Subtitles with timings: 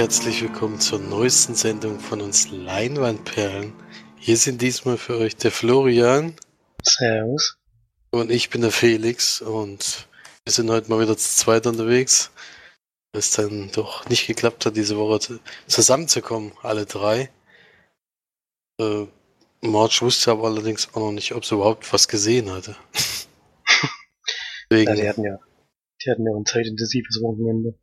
[0.00, 3.74] herzlich willkommen zur neuesten Sendung von uns Leinwandperlen.
[4.16, 6.36] Hier sind diesmal für euch der Florian.
[6.82, 7.58] Servus.
[8.10, 10.08] Und ich bin der Felix und
[10.46, 12.30] wir sind heute mal wieder zu zweit unterwegs.
[13.12, 17.28] Es dann doch nicht geklappt hat, diese Woche zusammenzukommen, alle drei.
[18.80, 19.04] Äh,
[19.60, 22.74] Marge wusste aber allerdings auch noch nicht, ob sie überhaupt was gesehen hatte.
[24.70, 25.38] Deswegen, ja, die hatten ja,
[26.02, 27.74] die hatten ja ein zeitintensives Wochenende.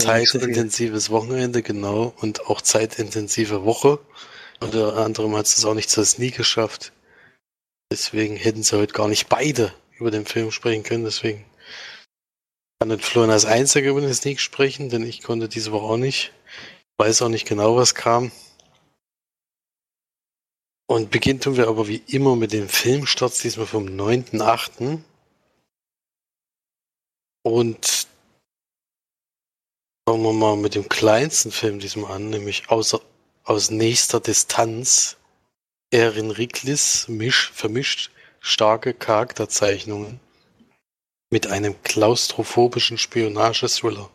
[0.00, 3.98] Zeitintensives Wochenende, genau, und auch zeitintensive Woche.
[4.60, 6.92] Unter anderem hat es auch nicht zur Sneak geschafft.
[7.92, 11.04] Deswegen hätten sie heute gar nicht beide über den Film sprechen können.
[11.04, 11.44] Deswegen
[12.78, 15.96] kann nicht Florian als Einziger über den Sneak sprechen, denn ich konnte diese Woche auch
[15.96, 16.32] nicht.
[16.80, 18.32] Ich weiß auch nicht genau, was kam.
[20.86, 25.00] Und beginnen tun wir aber wie immer mit dem Filmstart, diesmal vom 9.8.
[27.42, 28.06] Und
[30.06, 33.00] Fangen wir mal mit dem kleinsten Film diesmal an, nämlich außer,
[33.42, 35.16] aus nächster Distanz.
[35.90, 38.10] Erin Ricklis misch, vermischt
[38.40, 40.20] starke Charakterzeichnungen
[41.30, 44.10] mit einem klaustrophobischen Spionagethriller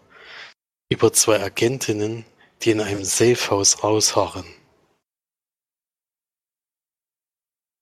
[0.90, 2.26] über zwei Agentinnen,
[2.62, 4.46] die in einem Safehouse ausharren.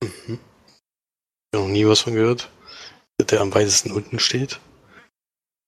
[0.02, 0.39] Mhm.
[0.39, 2.50] Ich habe noch nie was von gehört,
[3.19, 4.59] der am weitesten unten steht.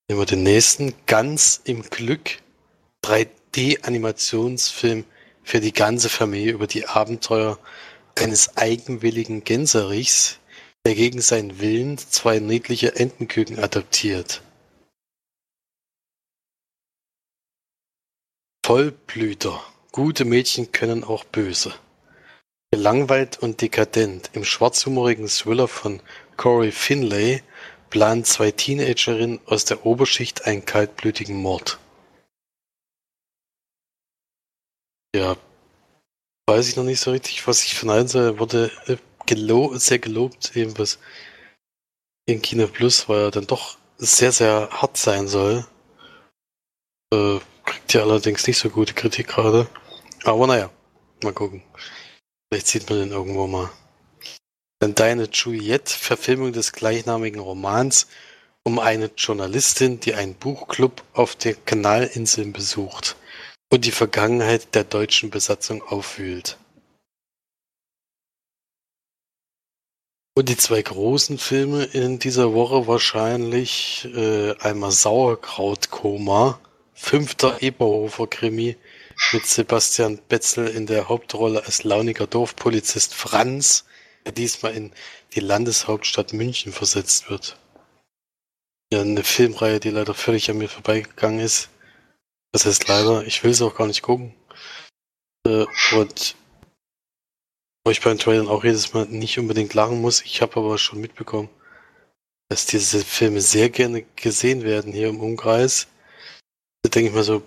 [0.09, 0.95] Nehmen wir den nächsten.
[1.05, 2.39] Ganz im Glück.
[3.05, 5.05] 3D-Animationsfilm
[5.43, 7.59] für die ganze Familie über die Abenteuer
[8.17, 10.39] eines eigenwilligen Gänserichs,
[10.83, 14.41] der gegen seinen Willen zwei niedliche Entenküken adoptiert.
[18.65, 19.63] Vollblüter.
[19.91, 21.75] Gute Mädchen können auch böse.
[22.71, 26.01] Gelangweilt und dekadent im schwarzhumorigen Thriller von
[26.35, 27.43] Corey Finlay
[27.89, 31.79] planen zwei Teenagerinnen aus der Oberschicht einen kaltblütigen Mord.
[35.15, 35.37] Ja,
[36.47, 38.39] weiß ich noch nicht so richtig, was ich allen soll.
[38.39, 40.99] Wurde äh, gelo sehr gelobt, eben was
[42.27, 45.65] in Kino Plus, weil er dann doch sehr, sehr hart sein soll.
[47.13, 49.67] Äh, kriegt ja allerdings nicht so gute Kritik gerade.
[50.23, 50.69] Aber naja,
[51.23, 51.63] mal gucken.
[52.51, 53.69] Vielleicht sieht man den irgendwo mal.
[54.79, 58.07] Dann Deine Juliette, Verfilmung des gleichnamigen Romans
[58.63, 63.17] um eine Journalistin, die einen Buchclub auf den Kanalinseln besucht
[63.69, 66.57] und die Vergangenheit der deutschen Besatzung aufwühlt.
[70.35, 76.61] Und die zwei großen Filme in dieser Woche wahrscheinlich äh, einmal Sauerkrautkoma,
[76.93, 78.77] fünfter Eberhofer-Krimi
[79.33, 83.83] mit Sebastian Betzel in der Hauptrolle als launiger Dorfpolizist Franz
[84.29, 84.91] der diesmal in
[85.33, 87.57] die Landeshauptstadt München versetzt wird.
[88.93, 91.69] Ja, eine Filmreihe, die leider völlig an mir vorbeigegangen ist.
[92.51, 94.35] Das heißt leider, ich will sie auch gar nicht gucken.
[95.47, 96.35] Äh, und
[97.83, 100.21] wo ich beim Trailern auch jedes Mal nicht unbedingt lachen muss.
[100.21, 101.49] Ich habe aber schon mitbekommen,
[102.49, 105.87] dass diese Filme sehr gerne gesehen werden hier im Umkreis.
[106.83, 107.41] Da denke ich mal so,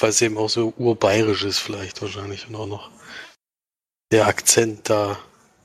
[0.00, 2.90] weil es eben auch so urbayerisch ist vielleicht wahrscheinlich und auch noch
[4.10, 5.18] der Akzent da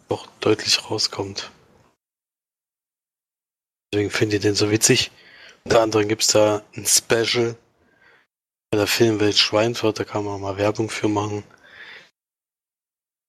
[0.09, 1.52] doch deutlich rauskommt.
[3.92, 5.12] Deswegen finde ich den so witzig.
[5.64, 7.56] Unter anderem gibt es da ein Special
[8.72, 11.44] bei der Filmwelt Schweinfurt, da kann man mal Werbung für machen.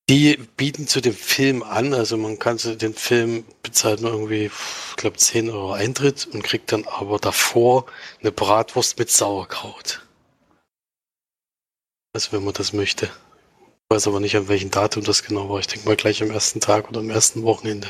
[0.09, 4.47] Die bieten zu dem Film an, also man kann zu den Film bezahlt nur irgendwie,
[4.47, 7.87] ich glaube 10 Euro Eintritt und kriegt dann aber davor
[8.21, 10.05] eine Bratwurst mit Sauerkraut.
[12.13, 13.09] Also wenn man das möchte
[13.91, 15.59] weiß aber nicht, an welchem Datum das genau war.
[15.59, 17.89] Ich denke mal gleich am ersten Tag oder am ersten Wochenende.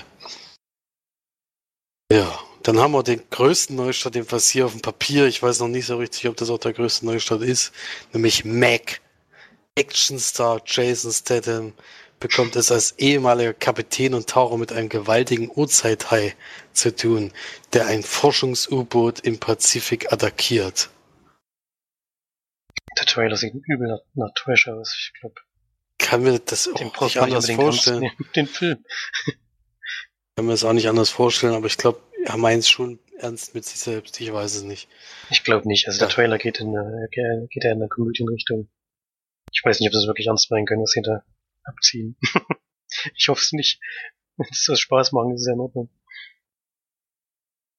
[2.10, 5.60] Ja, dann haben wir den größten Neustart, den was hier auf dem Papier, ich weiß
[5.60, 7.72] noch nicht so richtig, ob das auch der größte Neustart ist,
[8.12, 9.00] nämlich Mac.
[9.78, 11.72] Actionstar Jason Statham
[12.18, 16.34] bekommt es als ehemaliger Kapitän und Taucher mit einem gewaltigen Urzeithai
[16.72, 17.32] zu tun,
[17.72, 20.90] der ein Forschungs-U-Boot im Pazifik attackiert.
[22.98, 25.40] Der Trailer sieht übel nach, Trash aus, ich glaube
[26.00, 28.10] kann mir das auch den nicht anders vorstellen.
[28.34, 28.84] Den Film.
[30.36, 33.54] kann mir das auch nicht anders vorstellen, aber ich glaube, er meint es schon ernst
[33.54, 34.20] mit sich selbst.
[34.20, 34.88] Ich weiß es nicht.
[35.30, 35.86] Ich glaube nicht.
[35.86, 36.06] Also ja.
[36.06, 38.68] der Trailer geht in eine, geht ja in eine Komödienrichtung.
[39.52, 41.22] Ich weiß nicht, ob das wirklich ernst meinen können, was sie da
[41.64, 42.16] abziehen.
[43.14, 43.80] ich hoffe es nicht.
[44.36, 45.90] Wenn es das Spaß machen, ist es ja in Ordnung.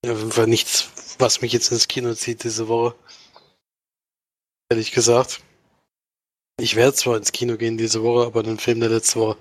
[0.06, 2.96] Ja, war nichts, was mich jetzt ins Kino zieht diese Woche.
[4.70, 5.42] Ehrlich gesagt.
[6.62, 9.38] Ich werde zwar ins Kino gehen diese Woche, aber den Film, der letzte Woche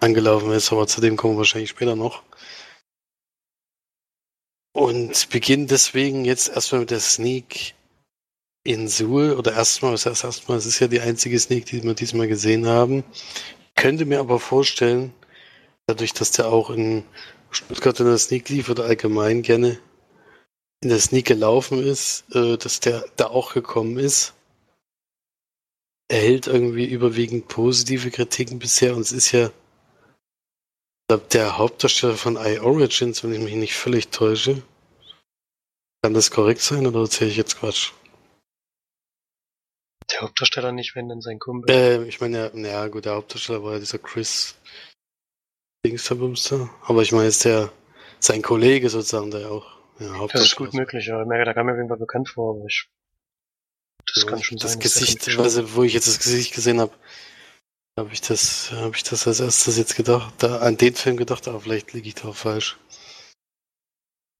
[0.00, 2.24] angelaufen ist, aber zu dem kommen wir wahrscheinlich später noch.
[4.72, 7.74] Und beginnen deswegen jetzt erstmal mit der Sneak
[8.64, 11.94] in Suhl oder erstmal, das heißt erstmal, es ist ja die einzige Sneak, die wir
[11.94, 13.04] diesmal gesehen haben.
[13.76, 15.14] Könnte mir aber vorstellen,
[15.86, 17.04] dadurch, dass der auch in
[17.52, 19.78] Stuttgart in der Sneak lief oder allgemein gerne
[20.82, 24.35] in der Sneak gelaufen ist, äh, dass der da auch gekommen ist.
[26.08, 29.50] Erhält irgendwie überwiegend positive Kritiken bisher und es ist ja
[31.32, 34.62] der Hauptdarsteller von iOrigins, wenn ich mich nicht völlig täusche.
[36.02, 37.92] Kann das korrekt sein oder erzähle ich jetzt Quatsch?
[40.12, 41.74] Der Hauptdarsteller nicht, wenn dann sein Kumpel.
[41.74, 44.56] Äh, ich meine, ja, naja, gut, der Hauptdarsteller war ja dieser Chris
[45.84, 46.70] Dingsterbumster.
[46.82, 47.72] Aber ich meine, ist der
[48.20, 51.24] sein Kollege sozusagen, der auch ja, Das ist gut möglich, ja.
[51.24, 52.88] Da kam mir auf jeden Fall bekannt vor, aber ich.
[54.06, 54.80] Das ja, kann schon das sein.
[54.80, 56.92] Gesicht, also, wo ich jetzt das Gesicht gesehen habe,
[57.98, 61.48] habe ich das, habe ich das als erstes jetzt gedacht, da an den Film gedacht,
[61.48, 62.76] aber vielleicht liege ich da auch falsch.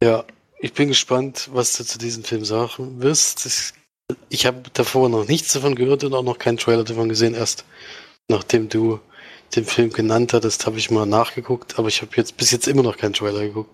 [0.03, 0.25] Ja,
[0.61, 3.47] ich bin gespannt, was du zu diesem Film sagen wirst.
[3.47, 3.73] Ich,
[4.29, 7.35] ich habe davor noch nichts davon gehört und auch noch keinen Trailer davon gesehen.
[7.35, 7.65] Erst
[8.29, 9.01] nachdem du
[9.55, 12.83] den Film genannt hattest, habe ich mal nachgeguckt, aber ich habe jetzt bis jetzt immer
[12.83, 13.71] noch keinen Trailer geguckt.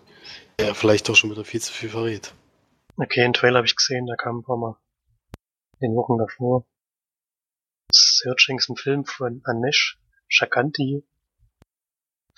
[0.60, 2.34] Der vielleicht auch schon wieder viel zu viel verrät.
[2.98, 4.76] Okay, einen Trailer habe ich gesehen, der kam ein paar Mal
[5.82, 6.66] den Wochen davor.
[7.92, 9.98] Searching ist ein Film von Anesh
[10.28, 11.04] Shakanti.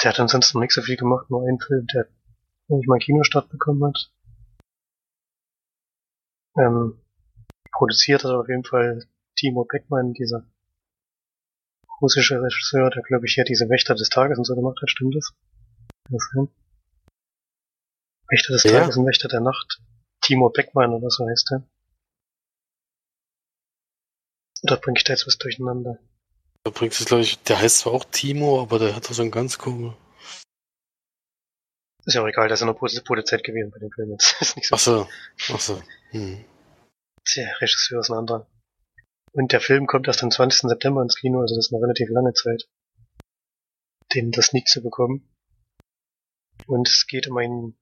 [0.03, 2.09] Der hat ansonsten nicht so viel gemacht, nur einen Film, der
[2.69, 4.11] nicht mal Kinostart bekommen hat.
[6.59, 7.01] Ähm,
[7.73, 9.07] produziert hat auf jeden Fall
[9.37, 10.47] Timo Beckmann, dieser
[12.01, 15.15] russische Regisseur, der glaube ich hier diese Wächter des Tages und so gemacht hat, stimmt
[15.15, 15.33] das?
[16.11, 16.31] das
[18.29, 18.73] Wächter des ja.
[18.73, 19.81] Tages und Wächter der Nacht.
[20.21, 21.69] Timo Beckmann oder so heißt er.
[24.65, 25.99] Oder bringe ich da jetzt was durcheinander?
[26.65, 29.21] Da bringt es, glaube ich, der heißt zwar auch Timo, aber der hat doch so
[29.21, 29.95] einen ganz komisch.
[32.07, 34.41] Ist ja auch egal, da ist ja nur Produzent gewesen bei dem Film jetzt.
[34.41, 34.75] ist nicht so.
[34.75, 35.09] Ach so,
[35.53, 35.83] ach so.
[36.11, 36.45] Hm.
[37.37, 38.47] Der Regisseur ist ein anderer.
[39.33, 40.71] Und der Film kommt erst am 20.
[40.71, 42.69] September ins Kino, also das ist eine relativ lange Zeit,
[44.15, 45.29] den das nicht zu bekommen.
[46.67, 47.77] Und es geht um einen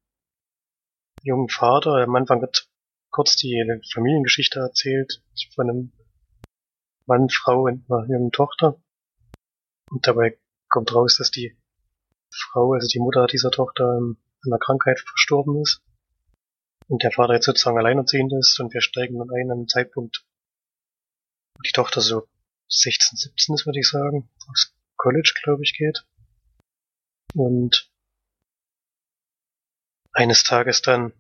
[1.23, 1.96] jungen Vater.
[1.96, 2.69] Am Anfang wird
[3.11, 3.62] kurz die
[3.93, 5.23] Familiengeschichte erzählt
[5.55, 5.93] von einem
[7.06, 8.81] Mann, Frau und einer jungen Tochter.
[9.90, 10.38] Und dabei
[10.69, 11.56] kommt raus, dass die
[12.31, 15.82] Frau, also die Mutter dieser Tochter, an einer Krankheit verstorben ist.
[16.88, 20.26] Und der Vater jetzt sozusagen alleinerziehend ist und wir steigen dann ein an einem Zeitpunkt,
[21.54, 22.26] wo die Tochter so
[22.69, 26.06] 16, 17 ist, würde ich sagen, aufs College, glaube ich, geht.
[27.34, 27.90] Und
[30.12, 31.12] eines Tages dann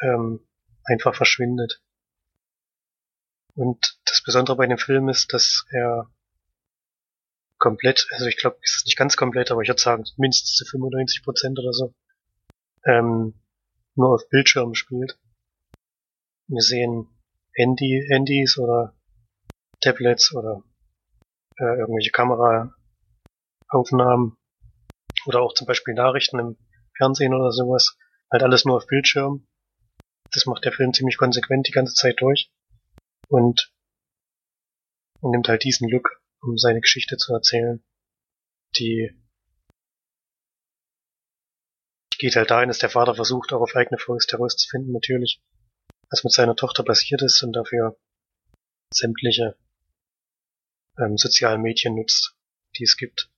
[0.00, 0.46] ähm,
[0.84, 1.82] einfach verschwindet.
[3.60, 6.10] Und das Besondere bei dem Film ist, dass er
[7.58, 10.64] komplett, also ich glaube, es ist nicht ganz komplett, aber ich würde sagen, mindestens zu
[10.64, 11.94] 95 Prozent oder so,
[12.86, 13.34] ähm,
[13.96, 15.18] nur auf Bildschirmen spielt.
[16.46, 17.10] Wir sehen
[17.52, 18.96] Handy, Handys oder
[19.82, 20.62] Tablets oder
[21.58, 24.38] äh, irgendwelche Kameraaufnahmen
[25.26, 26.56] oder auch zum Beispiel Nachrichten im
[26.96, 27.98] Fernsehen oder sowas.
[28.32, 29.46] Halt alles nur auf Bildschirm.
[30.32, 32.50] Das macht der Film ziemlich konsequent die ganze Zeit durch.
[33.30, 33.72] Und
[35.22, 37.82] nimmt halt diesen Look, um seine Geschichte zu erzählen.
[38.76, 39.10] Die
[42.18, 45.42] geht halt dahin, dass der Vater versucht, auch auf eigene Faust herauszufinden, natürlich,
[46.10, 47.98] was mit seiner Tochter passiert ist und dafür
[48.92, 49.56] sämtliche
[50.98, 52.36] ähm, sozialen Medien nutzt,
[52.76, 53.30] die es gibt.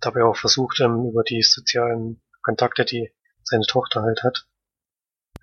[0.00, 3.12] Dabei auch versucht, ähm, über die sozialen Kontakte, die
[3.42, 4.48] seine Tochter halt hat,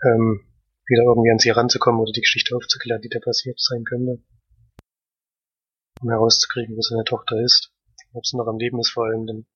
[0.03, 0.47] ähm,
[0.87, 4.21] wieder irgendwie an sie heranzukommen oder die Geschichte aufzuklären, die da passiert sein könnte.
[6.01, 7.71] Um herauszukriegen, wo seine Tochter ist.
[8.13, 9.47] Ob sie noch am Leben ist vor allem, denn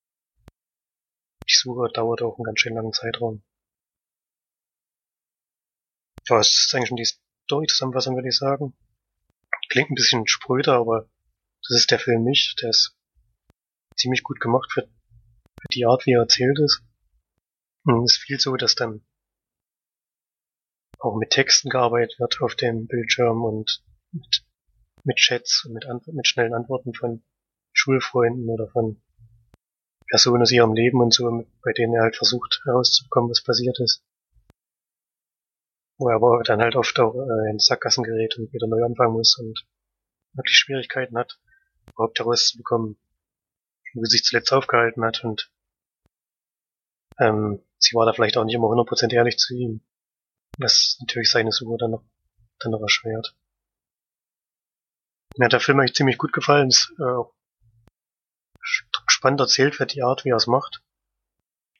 [1.48, 3.42] die Suche dauert auch einen ganz schön langen Zeitraum.
[6.28, 7.08] Ja, es ist eigentlich schon die
[7.44, 8.76] Story-Zusammenfassung, würde ich sagen.
[9.70, 11.08] Klingt ein bisschen spröder, aber
[11.66, 12.60] das ist der Film nicht.
[12.62, 12.96] Der ist
[13.96, 16.82] ziemlich gut gemacht für, für die Art, wie er erzählt ist.
[17.84, 19.04] Und es ist viel so, dass dann
[21.00, 24.44] auch mit Texten gearbeitet wird auf dem Bildschirm und mit,
[25.04, 27.22] mit Chats und mit, mit schnellen Antworten von
[27.72, 29.02] Schulfreunden oder von
[30.08, 34.04] Personen aus ihrem Leben und so, bei denen er halt versucht herauszubekommen, was passiert ist.
[35.98, 39.12] Wo er aber dann halt oft auch äh, in Sackgassen gerät und wieder neu anfangen
[39.12, 39.66] muss und
[40.32, 41.38] wirklich Schwierigkeiten hat,
[41.92, 42.98] überhaupt herauszubekommen,
[43.94, 45.50] wo sie sich zuletzt aufgehalten hat und
[47.18, 49.82] ähm, sie war da vielleicht auch nicht immer 100% ehrlich zu ihm,
[50.58, 52.04] was natürlich seine Suche dann noch,
[52.58, 53.34] dann noch erschwert.
[55.36, 57.22] Mir hat der Film eigentlich ziemlich gut gefallen, ist äh,
[59.06, 60.82] spannend erzählt wird die Art, wie er es macht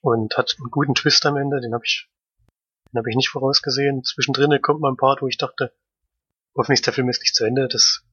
[0.01, 2.09] und hat einen guten Twist am Ende, den habe ich
[2.91, 4.03] Den habe ich nicht vorausgesehen.
[4.03, 5.73] Zwischendrin kommt mal ein Part, wo ich dachte,
[6.55, 7.67] hoffentlich ist der Film jetzt nicht zu Ende.
[7.67, 8.03] Das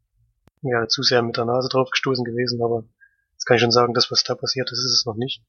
[0.63, 2.85] wäre zu sehr mit der Nase drauf gestoßen gewesen, aber
[3.33, 5.43] jetzt kann ich schon sagen, das, was da passiert ist, ist es noch nicht.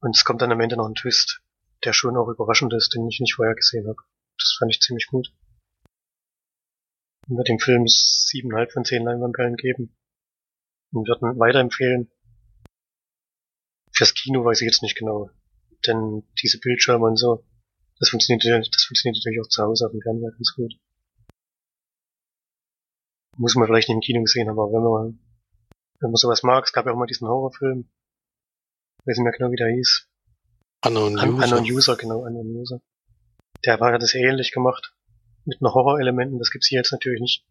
[0.00, 1.42] Und es kommt dann am Ende noch ein Twist,
[1.84, 3.98] der schon auch überraschend ist, den ich nicht vorher gesehen habe.
[4.38, 5.32] Das fand ich ziemlich gut.
[7.28, 9.96] Und wird dem Film siebeneinhalb von zehn Leinwandperlen geben.
[10.92, 12.10] Und würden weiterempfehlen.
[13.92, 15.30] Fürs Kino weiß ich jetzt nicht genau.
[15.86, 17.44] Denn diese Bildschirme und so,
[17.98, 20.74] das funktioniert, das funktioniert natürlich auch zu Hause auf dem Fernseher ganz gut.
[23.36, 25.18] Muss man vielleicht nicht im Kino gesehen haben, aber wenn man,
[26.00, 27.88] wenn man sowas mag, es gab ja auch mal diesen Horrorfilm,
[29.00, 30.09] ich weiß nicht mehr genau, wie der hieß.
[30.84, 31.44] Unknown Un User.
[31.44, 32.80] Unknown User, genau, Unknown User.
[33.64, 34.94] Der war hat das ähnlich gemacht.
[35.44, 37.46] Mit noch Horrorelementen, das gibt's hier jetzt natürlich nicht.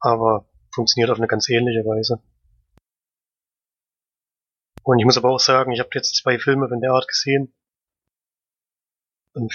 [0.00, 2.22] Aber funktioniert auf eine ganz ähnliche Weise.
[4.82, 7.54] Und ich muss aber auch sagen, ich habe jetzt zwei Filme von der Art gesehen.
[9.32, 9.52] Und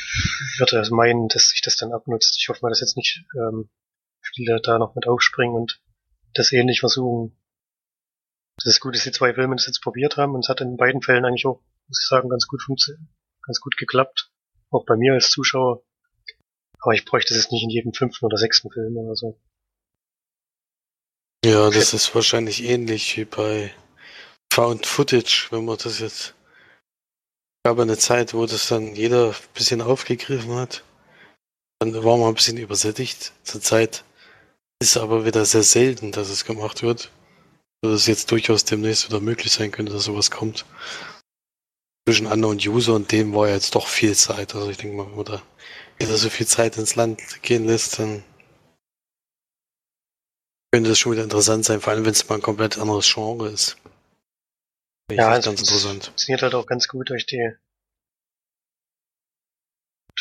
[0.57, 2.38] würde meinen, dass sich das dann abnutzt.
[2.38, 3.69] Ich hoffe mal, dass jetzt nicht ähm,
[4.21, 5.81] viele da noch mit aufspringen und
[6.33, 7.38] das ähnlich versuchen.
[8.57, 10.75] Das ist gut, dass die zwei Filme das jetzt probiert haben und es hat in
[10.75, 13.03] beiden Fällen eigentlich auch, muss ich sagen, ganz gut funktioniert,
[13.46, 14.31] ganz gut geklappt.
[14.72, 15.84] Auch bei mir als Zuschauer.
[16.81, 19.39] Aber ich bräuchte es jetzt nicht in jedem fünften oder sechsten Film oder so.
[21.43, 23.74] Ja, das ist wahrscheinlich ähnlich wie bei
[24.53, 26.36] Found Footage, wenn man das jetzt.
[27.63, 30.84] gab eine Zeit, wo das dann jeder ein bisschen aufgegriffen hat.
[31.79, 33.34] Dann war man ein bisschen übersättigt.
[33.43, 34.03] Zurzeit
[34.81, 37.12] ist aber wieder sehr selten, dass es gemacht wird.
[37.81, 40.65] So dass es jetzt durchaus demnächst wieder möglich sein könnte, dass sowas kommt.
[42.10, 44.56] Zwischen Unknown User und dem war ja jetzt doch viel Zeit.
[44.56, 45.44] Also ich denke mal, wenn man da
[46.00, 48.24] jeder so viel Zeit ins Land gehen lässt, dann
[50.74, 53.50] könnte das schon wieder interessant sein, vor allem wenn es mal ein komplett anderes Genre
[53.50, 53.78] ist.
[55.08, 56.06] Finde Ja, echt also ganz es interessant.
[56.06, 57.54] funktioniert halt auch ganz gut durch die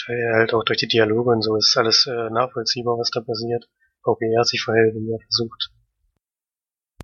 [0.07, 3.67] halt auch durch die Dialoge und so ist alles äh, nachvollziehbar, was da passiert.
[4.03, 5.71] Auch wie er sich verhält und wie er versucht.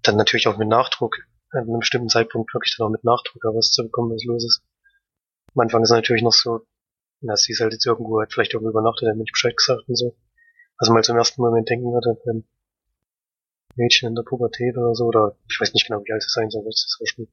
[0.03, 4.15] Dann natürlich auch mit Nachdruck, an einem bestimmten Zeitpunkt wirklich dann auch mit Nachdruck herauszubekommen,
[4.15, 4.63] was los ist.
[5.55, 6.67] Am Anfang ist es natürlich noch so,
[7.21, 9.89] dass sie ist halt jetzt irgendwo, hat vielleicht irgendwo übernachtet, hat mir nicht Bescheid gesagt
[9.89, 10.17] und so.
[10.79, 12.45] Was man halt zum ersten Moment denken würde, beim
[13.77, 16.51] Mädchen in der Pubertät oder so, oder ich weiß nicht genau, wie alt sie sein
[16.51, 17.29] soll, vielleicht ist es schon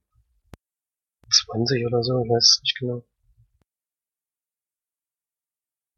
[1.47, 3.03] 20 oder so, ich weiß es nicht genau.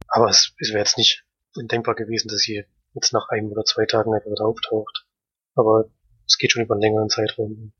[0.07, 1.25] Aber es, es wäre jetzt nicht
[1.55, 5.07] undenkbar gewesen, dass sie jetzt nach einem oder zwei Tagen einfach wieder auftaucht.
[5.55, 5.89] Aber
[6.27, 7.73] es geht schon über einen längeren Zeitraum.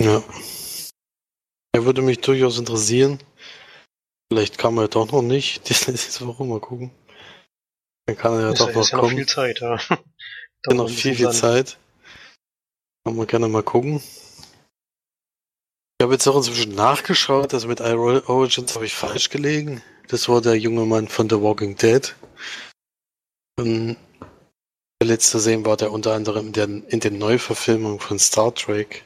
[0.00, 0.22] Ja.
[1.72, 3.18] Er würde mich durchaus interessieren.
[4.30, 5.68] Vielleicht kann man ja doch noch nicht.
[5.68, 6.90] Diese Woche mal gucken.
[8.06, 9.16] Dann kann er ja ist, doch ist noch ja noch kommen.
[9.16, 9.76] viel Zeit, ja.
[10.62, 11.30] Dauert noch viel, viel.
[11.30, 11.78] Zeit.
[13.04, 14.02] Kann man gerne mal gucken.
[16.00, 19.82] Ich habe jetzt auch inzwischen nachgeschaut, also mit Iron Origins habe ich falsch gelegen.
[20.08, 22.14] Das war der junge Mann von The Walking Dead.
[23.58, 23.96] Und
[25.00, 29.04] der letzte sehen war der unter anderem in, der, in den Neuverfilmungen von Star Trek.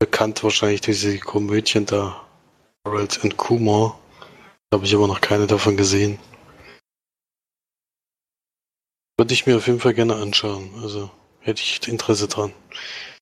[0.00, 2.24] Bekannt wahrscheinlich durch diese Komödien da.
[2.86, 3.98] Harold und Kumar.
[4.70, 6.18] Da habe ich aber noch keine davon gesehen.
[9.18, 10.70] Würde ich mir auf jeden Fall gerne anschauen.
[10.82, 12.52] Also hätte ich Interesse dran.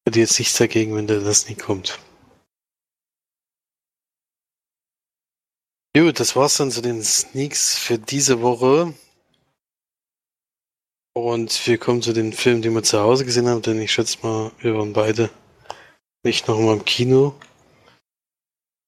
[0.07, 1.99] Hätte jetzt nichts dagegen, wenn der das nie kommt.
[5.97, 8.93] Gut, das war's dann zu den Sneaks für diese Woche.
[11.15, 14.19] Und wir kommen zu den Filmen, die wir zu Hause gesehen haben, denn ich schätze
[14.23, 15.31] mal, wir waren beide
[16.27, 17.35] nicht noch mal im Kino.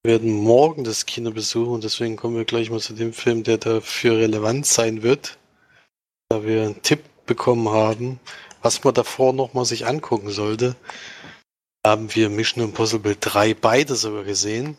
[0.02, 3.45] Wir werden morgen das Kino besuchen und deswegen kommen wir gleich mal zu dem Film,
[3.45, 5.38] der dafür relevant sein wird.
[6.28, 8.18] Da wir einen Tipp bekommen haben,
[8.61, 10.75] was man davor noch mal sich angucken sollte,
[11.87, 14.76] haben wir Mission Impossible 3 beide sogar gesehen.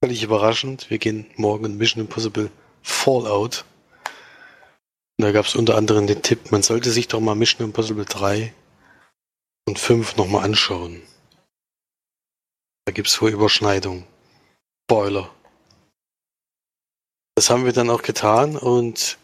[0.00, 0.90] Völlig überraschend.
[0.90, 2.52] Wir gehen morgen in Mission Impossible
[2.82, 3.64] Fallout.
[5.18, 8.04] Und da gab es unter anderem den Tipp, man sollte sich doch mal Mission Impossible
[8.04, 8.54] 3
[9.66, 11.02] und 5 nochmal anschauen.
[12.96, 14.06] Gibt es wohl Überschneidungen.
[14.88, 15.30] Spoiler.
[17.34, 19.18] Das haben wir dann auch getan und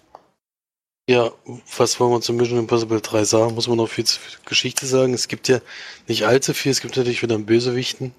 [1.09, 1.33] ja,
[1.79, 3.55] was wollen wir zu Mission Impossible 3 sagen?
[3.55, 5.15] Muss man noch viel zur Geschichte sagen?
[5.15, 5.63] Es gibt ja
[6.07, 6.71] nicht allzu viel.
[6.71, 8.15] Es gibt natürlich wieder einen Bösewichten,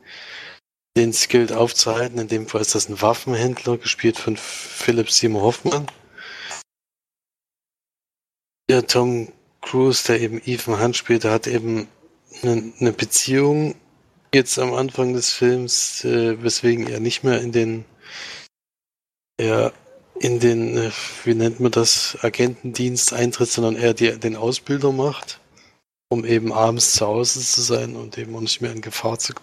[0.98, 2.18] den es gilt aufzuhalten.
[2.18, 5.86] In dem Fall ist das ein Waffenhändler, gespielt von Philip Seymour Hoffmann.
[8.72, 9.32] Ja, Tom
[9.62, 11.88] Cruise, der eben Ethan Hunt spielt, hat eben
[12.42, 13.76] eine, eine Beziehung
[14.34, 17.86] jetzt am Anfang des Films, äh, weswegen er nicht mehr in den
[19.40, 19.72] ja,
[20.20, 20.92] in den, äh,
[21.24, 25.40] wie nennt man das, Agentendienst eintritt, sondern er die, den Ausbilder macht,
[26.10, 29.34] um eben abends zu Hause zu sein und eben auch nicht mehr in Gefahr zu,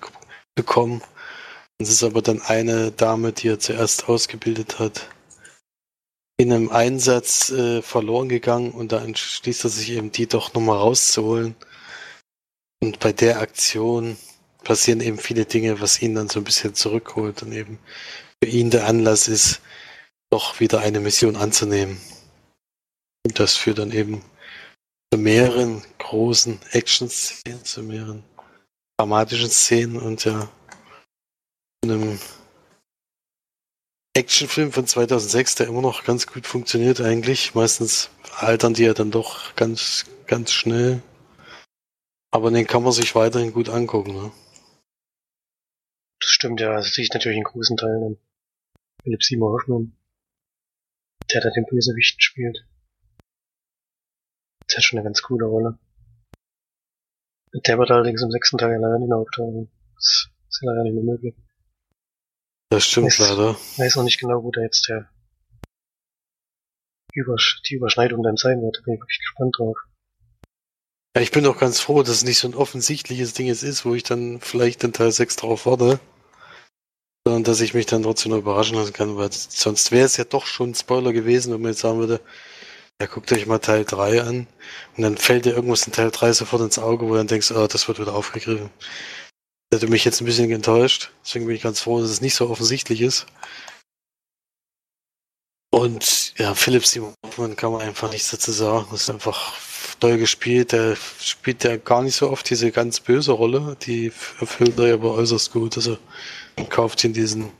[0.56, 1.02] zu kommen.
[1.78, 5.08] Es ist aber dann eine Dame, die er zuerst ausgebildet hat,
[6.38, 10.78] in einem Einsatz äh, verloren gegangen und da entschließt er sich eben, die doch nochmal
[10.78, 11.54] rauszuholen.
[12.82, 14.16] Und bei der Aktion
[14.64, 17.78] passieren eben viele Dinge, was ihn dann so ein bisschen zurückholt und eben
[18.42, 19.60] für ihn der Anlass ist,
[20.30, 22.00] doch wieder eine Mission anzunehmen.
[23.24, 24.22] Und das führt dann eben
[25.12, 28.22] zu mehreren großen Action-Szenen, zu mehreren
[28.96, 30.48] dramatischen Szenen und ja,
[31.82, 32.18] einem
[34.14, 37.54] Actionfilm von 2006, der immer noch ganz gut funktioniert eigentlich.
[37.54, 41.02] Meistens altern die ja dann doch ganz, ganz schnell.
[42.30, 44.14] Aber den kann man sich weiterhin gut angucken.
[44.14, 44.32] Ne?
[46.20, 46.76] Das stimmt, ja.
[46.76, 48.18] Das sehe ich natürlich in großen Teilen an.
[49.02, 49.96] Philipp Seymour Hoffmann,
[51.32, 52.66] der da den Bösewicht spielt.
[54.66, 55.78] Das ist schon eine ganz coole Rolle.
[57.66, 59.70] Der wird allerdings im sechsten Teil leider nicht mehr auftauchen.
[59.96, 61.34] Das ist leider nicht mehr möglich.
[62.68, 63.54] Das stimmt weiß, leider.
[63.78, 65.10] weiß noch nicht genau, wo da jetzt der
[67.12, 68.76] Übersch die Überschneidung dann sein wird.
[68.76, 69.76] Da bin ich wirklich gespannt drauf.
[71.16, 73.94] Ja, ich bin doch ganz froh, dass es nicht so ein offensichtliches Ding ist, wo
[73.94, 75.98] ich dann vielleicht in Teil 6 drauf warte.
[77.26, 80.24] Sondern dass ich mich dann trotzdem noch überraschen lassen kann, weil sonst wäre es ja
[80.24, 82.20] doch schon ein Spoiler gewesen, wenn man jetzt sagen würde,
[83.00, 84.46] ja, guckt euch mal Teil 3 an
[84.96, 87.50] und dann fällt dir irgendwas in Teil 3 sofort ins Auge, wo du dann denkst,
[87.52, 88.70] oh, das wird wieder aufgegriffen.
[89.70, 92.34] Das hätte mich jetzt ein bisschen enttäuscht, deswegen bin ich ganz froh, dass es nicht
[92.34, 93.26] so offensichtlich ist.
[95.72, 97.14] Und ja, Philipp Simon
[97.56, 98.86] kann man einfach nichts dazu sagen.
[98.90, 99.54] Das ist einfach
[100.00, 100.72] toll gespielt.
[100.72, 103.76] Der spielt ja gar nicht so oft diese ganz böse Rolle.
[103.82, 105.76] Die erfüllt er aber äußerst gut.
[105.76, 105.98] Also
[106.68, 107.52] kauft ihn diesen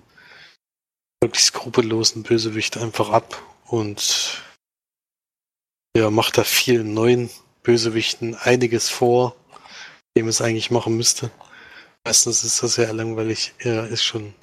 [1.23, 4.43] wirklich skrupellosen Bösewicht einfach ab und
[5.97, 7.31] ja, macht da vielen neuen
[7.63, 9.37] Bösewichten einiges vor,
[10.17, 11.31] dem es eigentlich machen müsste.
[12.05, 13.53] Meistens ist das sehr langweilig.
[13.59, 14.35] Er ist schon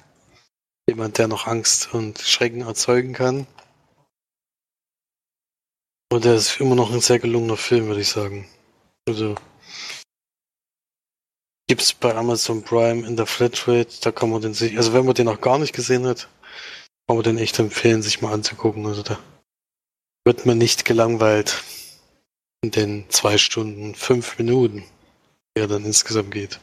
[0.88, 3.46] jemand, der noch Angst und Schrecken erzeugen kann.
[6.10, 8.48] Und der ist immer noch ein sehr gelungener Film, würde ich sagen.
[9.06, 9.34] Also
[11.66, 15.14] gibt's bei Amazon Prime in der Flatrate, da kann man den sich, also wenn man
[15.14, 16.28] den noch gar nicht gesehen hat,
[17.06, 18.86] kann man den echt empfehlen, sich mal anzugucken.
[18.86, 19.18] Also da
[20.24, 21.62] wird man nicht gelangweilt
[22.62, 24.84] in den zwei Stunden, fünf Minuten,
[25.56, 26.58] der dann insgesamt geht.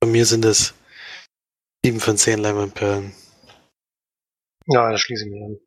[0.00, 0.74] Bei mir sind es
[1.84, 3.14] sieben von zehn Leimanperlen.
[4.66, 5.60] Ja, das schließe ich mir an.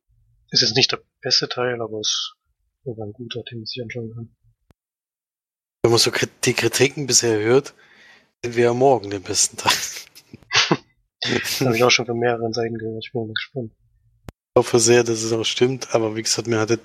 [0.51, 2.33] Ist jetzt nicht der beste Teil, aber es
[2.83, 4.35] ist ein guter, den man sich anschauen kann.
[5.83, 6.11] Wenn man so
[6.43, 7.73] die Kritiken bisher hört,
[8.43, 9.71] sind wir ja morgen den besten Teil.
[11.21, 13.05] das habe ich auch schon von mehreren Seiten gehört.
[13.05, 13.71] Ich bin mal gespannt.
[14.27, 16.79] Ich hoffe sehr, dass es auch stimmt, aber wie gesagt, mir hat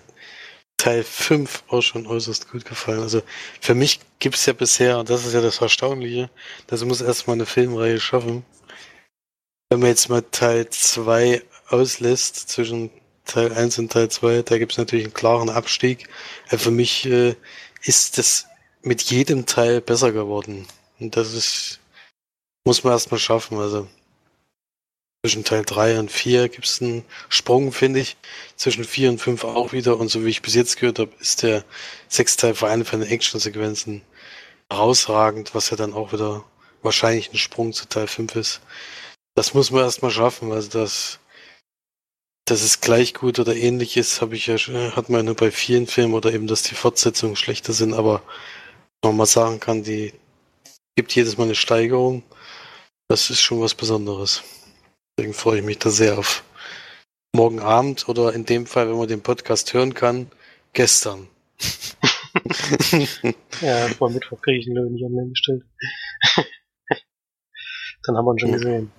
[0.77, 3.00] Teil 5 auch schon äußerst gut gefallen.
[3.00, 3.22] Also
[3.61, 6.31] für mich gibt es ja bisher, und das ist ja das Erstaunliche,
[6.66, 8.44] das muss erstmal eine Filmreihe schaffen.
[9.70, 12.90] Wenn man jetzt mal Teil 2 auslässt, zwischen
[13.24, 16.08] Teil 1 und Teil 2, da gibt es natürlich einen klaren Abstieg.
[16.50, 17.37] Äh, für mich äh,
[17.82, 18.46] ist das
[18.82, 20.66] mit jedem Teil besser geworden.
[21.00, 21.80] Und das ist,
[22.64, 23.58] muss man erstmal schaffen.
[23.58, 23.88] Also
[25.24, 28.16] zwischen Teil 3 und 4 gibt es einen Sprung, finde ich.
[28.56, 29.96] Zwischen 4 und 5 auch wieder.
[29.98, 31.64] Und so wie ich bis jetzt gehört habe, ist der
[32.08, 34.02] sechste Teil vor allem für eine Action-Sequenzen
[34.70, 36.44] herausragend, was ja dann auch wieder
[36.82, 38.60] wahrscheinlich ein Sprung zu Teil 5 ist.
[39.34, 40.52] Das muss man erstmal schaffen.
[40.52, 41.18] Also das
[42.44, 45.50] dass es gleich gut oder ähnlich ist, habe ich ja schon, hat man nur bei
[45.50, 48.22] vielen Filmen oder eben, dass die Fortsetzungen schlechter sind, aber
[49.02, 50.12] man mal sagen kann, die
[50.96, 52.22] gibt jedes Mal eine Steigerung.
[53.09, 54.42] Das ist schon was Besonderes.
[55.16, 56.42] Deswegen freue ich mich da sehr auf
[57.35, 60.30] morgen Abend oder in dem Fall, wenn man den Podcast hören kann,
[60.72, 61.28] gestern.
[63.61, 65.64] ja, vor Mittwoch kriege ich den Löwen nicht online gestellt.
[68.04, 68.92] Dann haben wir ihn schon gesehen.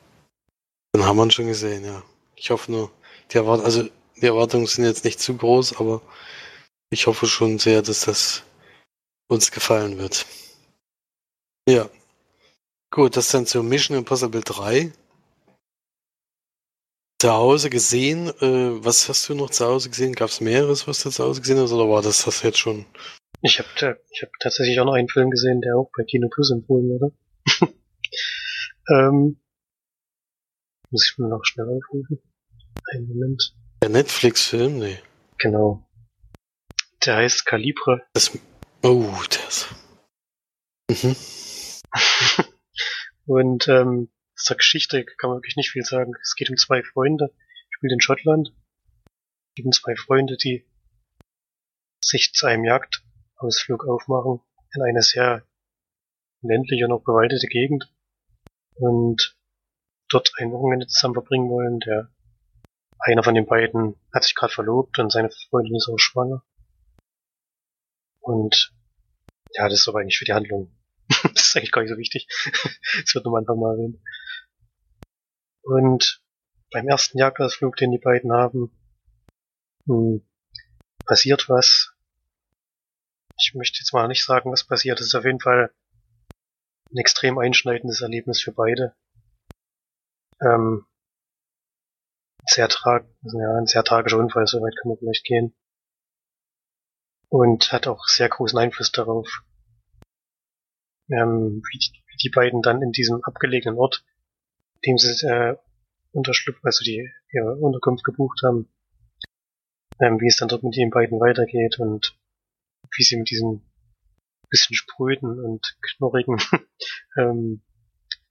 [0.94, 2.04] Dann haben wir ihn schon gesehen, ja.
[2.36, 2.92] Ich hoffe nur,
[3.32, 3.88] die Erwart also
[4.22, 6.02] die Erwartungen sind jetzt nicht zu groß, aber
[6.90, 8.44] ich hoffe schon sehr, dass das
[9.28, 10.26] uns gefallen wird.
[11.68, 11.90] Ja.
[12.92, 14.94] Gut, das dann zu Mission Impossible 3.
[17.20, 20.14] Zu Hause gesehen, äh, was hast du noch zu Hause gesehen?
[20.14, 22.86] Gab es mehreres, was du zu Hause gesehen hast, oder war das das jetzt schon?
[23.42, 26.52] Ich habe ich hab tatsächlich auch noch einen Film gesehen, der auch bei Kino Plus
[26.52, 27.14] empfohlen wurde.
[28.90, 29.40] ähm,
[30.92, 32.22] muss ich mir noch schnell aufrufen.
[32.94, 33.56] Einen Moment.
[33.82, 34.80] Der Netflix-Film?
[34.80, 35.00] Nee.
[35.38, 35.88] Genau.
[37.06, 38.02] Der heißt Calibre.
[38.14, 38.38] Das,
[38.84, 39.12] oh,
[39.48, 39.68] ist.
[40.90, 41.16] Mhm.
[43.26, 46.14] Und ähm, zur Geschichte kann man wirklich nicht viel sagen.
[46.22, 47.34] Es geht um zwei Freunde,
[47.70, 48.50] spielt in Schottland.
[48.50, 50.68] Es geht um zwei Freunde, die
[52.04, 54.42] sich zu einem Jagdausflug aufmachen
[54.74, 55.48] in eine sehr
[56.42, 57.92] ländliche und auch bewaldete Gegend.
[58.76, 59.38] Und
[60.10, 61.80] dort ein Wochenende zusammen verbringen wollen.
[61.80, 62.12] Der
[63.06, 66.44] einer von den beiden hat sich gerade verlobt und seine Freundin ist auch schwanger.
[68.20, 68.74] Und
[69.54, 70.76] ja, das ist aber eigentlich für die Handlung.
[71.08, 72.28] das ist eigentlich gar nicht so wichtig.
[73.02, 74.00] das wird nur am Anfang mal erwähnt.
[75.62, 76.24] Und
[76.72, 78.72] beim ersten Jagdausflug, den die beiden haben,
[79.86, 80.26] hm,
[81.06, 81.94] passiert was.
[83.38, 85.00] Ich möchte jetzt mal nicht sagen, was passiert.
[85.00, 85.72] Es ist auf jeden Fall
[86.92, 88.96] ein extrem einschneidendes Erlebnis für beide.
[90.42, 90.88] Ähm,
[92.48, 95.56] sehr trag ja, ein sehr tragischer Unfall, so weit kann man vielleicht gehen.
[97.30, 99.44] Und hat auch sehr großen Einfluss darauf,
[101.10, 104.06] ähm, wie, die, wie die beiden dann in diesem abgelegenen Ort,
[104.86, 105.58] dem sie äh,
[106.12, 108.70] Unterschlupf, also die ihre Unterkunft gebucht haben,
[110.00, 112.18] ähm, wie es dann dort mit den beiden weitergeht und
[112.96, 113.62] wie sie mit diesem
[114.50, 116.38] bisschen spröden und knorrigen
[117.18, 117.62] ähm,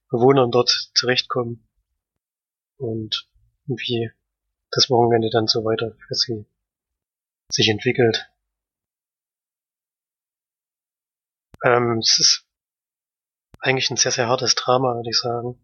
[0.09, 1.67] Bewohnern dort zurechtkommen
[2.77, 3.29] und
[3.67, 4.11] wie
[4.71, 6.45] das Wochenende dann so weiter für sie
[7.51, 8.29] sich entwickelt.
[11.63, 12.47] Ähm, es ist
[13.59, 15.59] eigentlich ein sehr, sehr hartes Drama, würde ich sagen.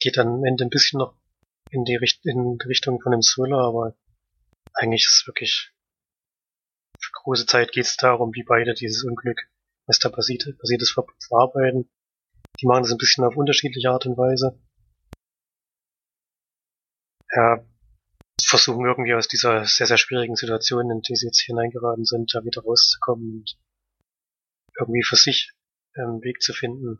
[0.00, 1.14] Geht dann am Ende ein bisschen noch
[1.70, 3.94] in die, Richt in die Richtung von dem Thriller, aber
[4.74, 5.72] eigentlich ist es wirklich
[7.02, 9.48] für große Zeit geht es darum, wie beide dieses Unglück,
[9.86, 10.96] was da passiert, passiert ist,
[11.28, 11.90] verarbeiten.
[12.60, 14.58] Die machen das ein bisschen auf unterschiedliche Art und Weise.
[17.34, 17.64] Ja,
[18.44, 22.44] versuchen irgendwie aus dieser sehr, sehr schwierigen Situation, in die sie jetzt hineingeraten sind, da
[22.44, 23.58] wieder rauszukommen und
[24.78, 25.52] irgendwie für sich
[25.94, 26.98] einen ähm, Weg zu finden,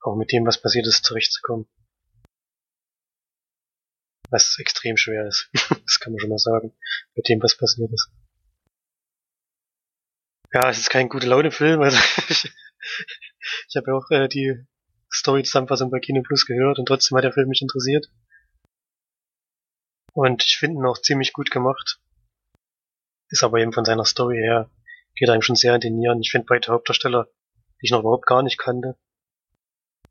[0.00, 1.68] auch mit dem, was passiert ist, zurechtzukommen
[4.30, 5.50] was extrem schwer ist.
[5.54, 6.72] das kann man schon mal sagen,
[7.14, 8.10] mit dem, was passiert ist.
[10.52, 11.80] Ja, es ist kein gute Laune-Film.
[11.80, 11.98] Also
[12.28, 12.44] ich,
[13.68, 14.66] ich habe ja auch äh, die
[15.12, 18.06] Story-Zusammenfassung bei Kino Plus gehört und trotzdem hat der Film mich interessiert.
[20.16, 22.00] Und ich finde ihn auch ziemlich gut gemacht.
[23.28, 24.70] Ist aber eben von seiner Story her,
[25.14, 26.22] geht einem schon sehr in die Nieren.
[26.22, 27.28] Ich finde beide Hauptdarsteller,
[27.78, 28.96] die ich noch überhaupt gar nicht kannte,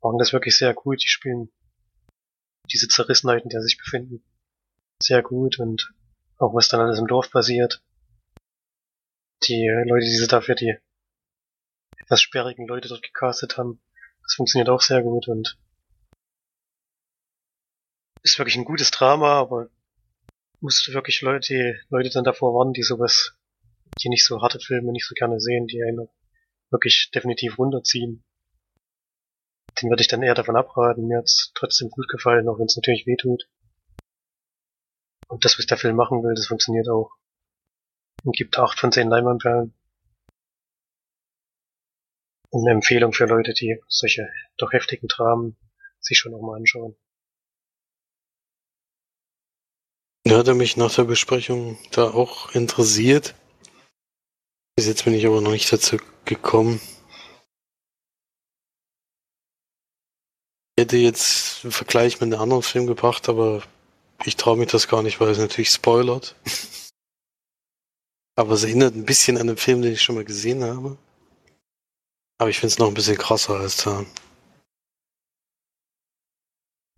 [0.00, 1.02] machen das wirklich sehr gut.
[1.02, 1.50] Die spielen
[2.70, 4.22] diese Zerrissenheit, in der sich befinden,
[5.02, 5.92] sehr gut und
[6.38, 7.82] auch was dann alles im Dorf passiert.
[9.42, 10.78] Die Leute, die sie dafür die
[11.98, 13.80] etwas sperrigen Leute dort gecastet haben,
[14.22, 15.58] das funktioniert auch sehr gut und
[18.22, 19.68] ist wirklich ein gutes Drama, aber
[20.60, 23.36] musste wirklich Leute, die Leute dann davor warnen, die sowas,
[24.02, 26.08] die nicht so harte Filme nicht so gerne sehen, die einen
[26.70, 28.24] wirklich definitiv runterziehen
[29.82, 31.06] den würde ich dann eher davon abraten.
[31.06, 33.48] Mir hat's trotzdem gut gefallen, auch wenn es natürlich weh tut.
[35.28, 37.12] Und das, was der Film machen will, das funktioniert auch.
[38.24, 39.74] Und gibt acht von zehn Leinwandperlen.
[42.50, 45.56] Und eine Empfehlung für Leute, die solche doch heftigen Dramen
[46.00, 46.96] sich schon nochmal anschauen.
[50.36, 53.34] Ja, hat er mich nach der Besprechung da auch interessiert.
[54.76, 55.96] Bis jetzt bin ich aber noch nicht dazu
[56.26, 56.78] gekommen.
[60.78, 63.62] hätte jetzt einen Vergleich mit einem anderen Film gebracht, aber
[64.26, 66.36] ich traue mich das gar nicht, weil es natürlich spoilert.
[68.36, 70.98] aber es erinnert ein bisschen an den Film, den ich schon mal gesehen habe.
[72.36, 74.04] Aber ich finde es noch ein bisschen krasser als da.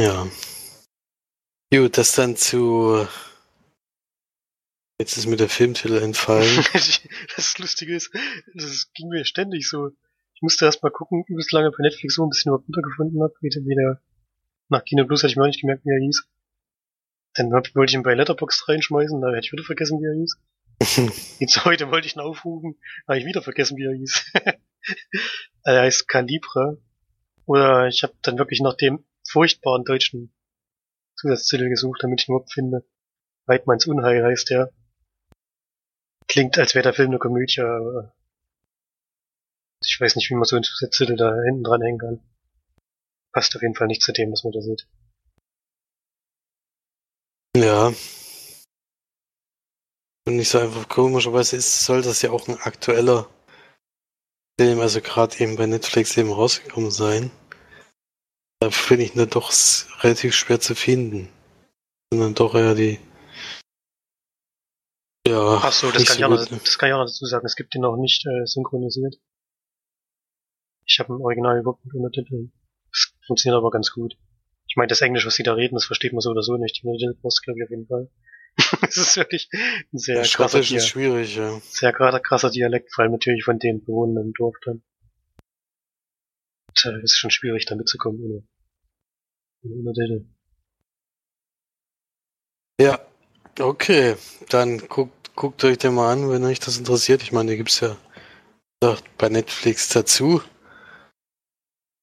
[0.03, 0.27] Ja.
[1.72, 3.07] Gut, das dann zu.
[4.99, 6.65] Jetzt ist mir der Filmtitel entfallen.
[7.37, 8.13] das Lustige ist,
[8.55, 9.91] das ging mir ständig so.
[10.35, 13.35] Ich musste erst mal gucken, übelst lange bei Netflix so ein bisschen überhaupt untergefunden habe,
[13.41, 14.01] wie, wie der
[14.69, 16.29] nach Kino Plus hatte ich mir auch nicht gemerkt, wie er hieß.
[17.35, 21.37] Dann wollte ich ihn bei Letterboxd reinschmeißen, da hätte ich wieder vergessen, wie er hieß.
[21.41, 24.33] Jetzt heute wollte ich ihn aufrufen, habe ich wieder vergessen, wie er hieß.
[25.65, 26.77] er heißt Calibra.
[27.47, 30.35] Oder ich habe dann wirklich nach dem furchtbaren deutschen
[31.17, 32.85] Zusatztitel gesucht, damit ich ihn überhaupt finde.
[33.47, 34.71] Weidmanns Unheil heißt der.
[36.29, 38.14] Klingt, als wäre der Film eine Komödie, aber
[39.83, 42.21] ich weiß nicht, wie man so einen Zusatztitel da hinten dran hängen kann.
[43.33, 44.87] Passt auf jeden Fall nicht zu dem, was man da sieht.
[47.57, 47.93] Ja.
[50.27, 53.29] Und ich so einfach komischerweise ist, soll das ja auch ein aktueller
[54.61, 57.31] Film, also gerade eben bei Netflix eben rausgekommen sein.
[58.61, 59.53] Da finde ich ihn doch
[60.03, 61.29] relativ schwer zu finden.
[62.12, 62.99] Sondern doch eher die.
[65.29, 65.61] Ja.
[65.62, 67.47] Ach so, das kann, so ich auch noch, das kann ich auch noch dazu sagen.
[67.47, 69.17] Es gibt ihn noch nicht äh, synchronisiert.
[70.87, 72.51] Ich habe im Original überhaupt nicht Untertitel.
[72.91, 74.17] Das funktioniert aber ganz gut.
[74.69, 76.81] Ich meine, das Englisch, was sie da reden, das versteht man so oder so nicht.
[76.83, 78.11] Die Untertitel brauchst glaube ich, auf jeden Fall.
[78.88, 79.49] Es ist wirklich
[79.93, 81.61] ein sehr krasser, ist schwierig, ja.
[81.61, 84.83] sehr krasser Dialekt, vor allem natürlich von den Bewohnern im Dorf dann.
[86.75, 89.93] Das ist schon schwierig, da mitzukommen, ohne
[92.81, 93.01] Ja,
[93.61, 94.17] okay.
[94.49, 97.22] Dann guckt, guckt euch den mal an, wenn euch das interessiert.
[97.22, 97.96] Ich meine, gibt es ja
[99.18, 100.42] bei Netflix dazu.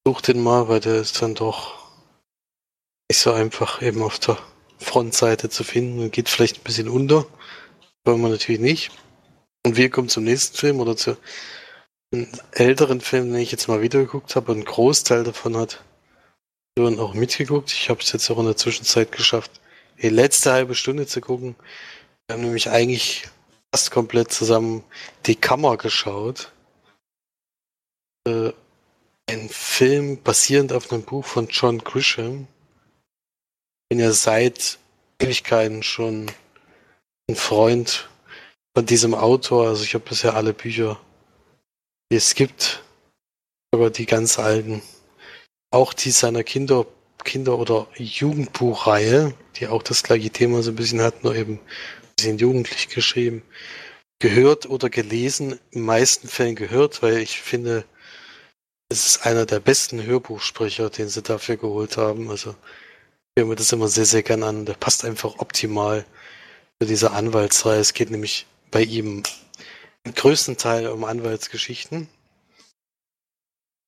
[0.07, 1.91] Sucht den mal, weil der ist dann doch
[3.11, 4.37] nicht so einfach eben auf der
[4.77, 7.27] Frontseite zu finden und geht vielleicht ein bisschen unter.
[8.05, 8.91] Wollen wir natürlich nicht.
[9.65, 11.17] Und wir kommen zum nächsten Film oder zu
[12.13, 14.53] einem älteren Film, den ich jetzt mal wieder geguckt habe.
[14.53, 15.83] Ein Großteil davon hat
[16.77, 17.73] Sören auch mitgeguckt.
[17.73, 19.59] Ich habe es jetzt auch in der Zwischenzeit geschafft,
[20.01, 21.57] die letzte halbe Stunde zu gucken.
[22.27, 23.27] Wir haben nämlich eigentlich
[23.71, 24.83] fast komplett zusammen
[25.27, 26.51] die Kammer geschaut.
[28.27, 28.51] Äh,
[29.29, 32.47] ein Film basierend auf einem Buch von John Grisham.
[33.89, 34.79] Bin ja seit
[35.19, 36.31] Ewigkeiten schon
[37.29, 38.09] ein Freund
[38.75, 39.67] von diesem Autor.
[39.67, 40.99] Also ich habe bisher alle Bücher,
[42.11, 42.83] die es gibt,
[43.71, 44.81] sogar die ganz alten.
[45.69, 46.87] Auch die seiner Kinder,
[47.23, 51.59] Kinder- oder Jugendbuchreihe, die auch das gleiche Thema so ein bisschen hat, nur eben
[52.15, 53.43] bisschen jugendlich geschrieben.
[54.19, 57.85] Gehört oder gelesen, in meisten Fällen gehört, weil ich finde,
[58.89, 62.29] es ist einer der besten Hörbuchsprecher, den sie dafür geholt haben.
[62.29, 62.55] Also
[63.35, 64.65] ich höre mir das immer sehr, sehr gern an.
[64.65, 66.05] Der passt einfach optimal
[66.79, 67.79] zu dieser Anwaltsreihe.
[67.79, 69.23] Es geht nämlich bei ihm
[70.03, 72.07] im größten Teil um Anwaltsgeschichten.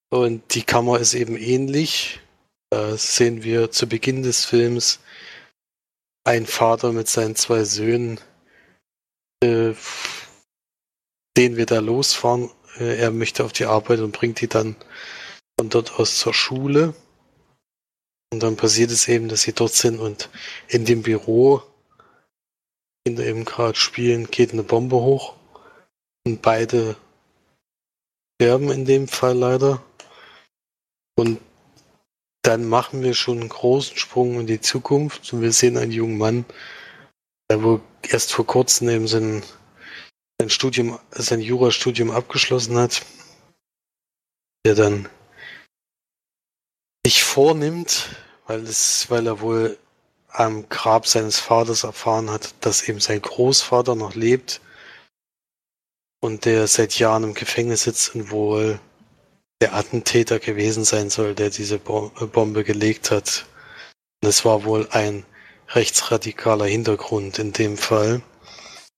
[0.10, 2.20] Und die Kammer ist eben ähnlich.
[2.70, 5.00] Da sehen wir zu Beginn des Films
[6.28, 8.20] einen Vater mit seinen zwei Söhnen,
[9.44, 9.74] äh,
[11.38, 14.76] den wir da losfahren äh, er möchte auf die Arbeit und bringt die dann
[15.60, 16.94] von dort aus zur Schule.
[18.32, 20.30] Und dann passiert es eben, dass sie dort sind und
[20.68, 21.64] in dem Büro,
[23.06, 25.36] Kinder eben gerade spielen, geht eine Bombe hoch.
[26.26, 26.98] Und beide
[28.36, 29.82] sterben in dem Fall leider.
[31.16, 31.40] Und
[32.48, 35.34] dann machen wir schon einen großen Sprung in die Zukunft.
[35.34, 36.46] Und wir sehen einen jungen Mann,
[37.52, 39.44] der wohl erst vor kurzem eben seinen
[40.40, 43.06] sein Studium, sein Jurastudium abgeschlossen hat,
[44.66, 45.10] der dann
[47.06, 49.78] sich vornimmt, weil es, weil er wohl
[50.30, 54.62] am Grab seines Vaters erfahren hat, dass eben sein Großvater noch lebt
[56.22, 58.80] und der seit Jahren im Gefängnis sitzt und wohl
[59.62, 63.46] der Attentäter gewesen sein soll, der diese Bombe gelegt hat.
[64.22, 65.26] Es war wohl ein
[65.70, 68.22] rechtsradikaler Hintergrund in dem Fall,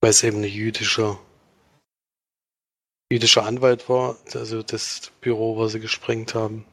[0.01, 1.19] weil es eben ein jüdischer
[3.11, 6.65] jüdischer Anwalt war, also das Büro, was sie gesprengt haben.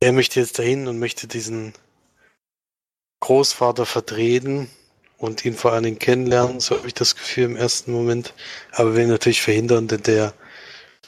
[0.00, 1.72] Er möchte jetzt dahin und möchte diesen
[3.20, 4.70] Großvater vertreten
[5.16, 8.34] und ihn vor allen Dingen kennenlernen, so habe ich das Gefühl im ersten Moment.
[8.70, 10.32] Aber will natürlich verhindern, denn der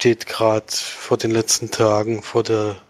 [0.00, 2.80] steht gerade vor den letzten Tagen vor der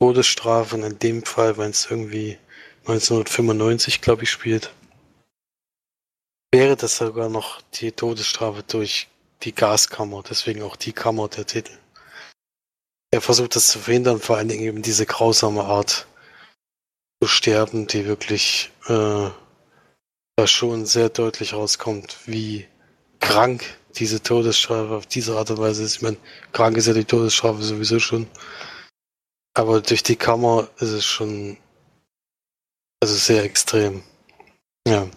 [0.00, 2.38] Todesstrafe und in dem Fall, wenn es irgendwie
[2.86, 4.72] 1995, glaube ich, spielt,
[6.50, 9.08] wäre das sogar noch die Todesstrafe durch
[9.42, 11.76] die Gaskammer, deswegen auch die Kammer der Titel.
[13.10, 16.06] Er versucht das zu verhindern, vor allen Dingen eben diese grausame Art
[17.22, 19.28] zu sterben, die wirklich äh,
[20.36, 22.66] da schon sehr deutlich rauskommt, wie
[23.20, 25.96] krank diese Todesstrafe auf diese Art und Weise ist.
[25.96, 26.16] Ich meine,
[26.52, 28.26] krank ist ja die Todesstrafe sowieso schon.
[29.54, 31.56] Aber durch die Kammer ist es schon
[33.00, 34.02] also sehr extrem.
[34.86, 35.08] Ja.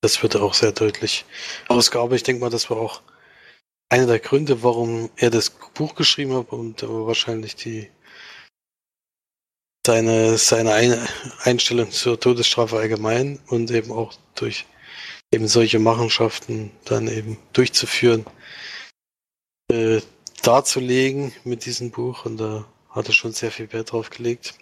[0.00, 1.24] Das wird auch sehr deutlich
[1.68, 2.16] ausgearbeitet.
[2.16, 3.02] Ich denke mal, das war auch
[3.88, 7.90] einer der Gründe, warum er das Buch geschrieben hat und wahrscheinlich die
[9.86, 11.06] seine, seine
[11.42, 14.64] Einstellung zur Todesstrafe allgemein und eben auch durch
[15.32, 18.24] eben solche Machenschaften dann eben durchzuführen,
[19.70, 20.00] äh,
[20.42, 24.54] darzulegen mit diesem Buch und da hat er schon sehr viel Wert drauf gelegt.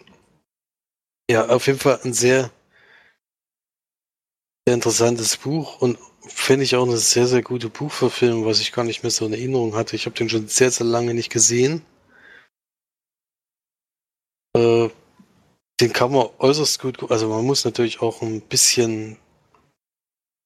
[1.29, 2.51] Ja, auf jeden Fall ein sehr
[4.67, 8.85] sehr interessantes Buch und finde ich auch eine sehr, sehr gute Buchverfilmung, was ich gar
[8.85, 9.95] nicht mehr so in Erinnerung hatte.
[9.95, 11.83] Ich habe den schon sehr, sehr lange nicht gesehen.
[14.55, 14.89] Äh,
[15.79, 19.17] den kann man äußerst gut, also man muss natürlich auch ein bisschen,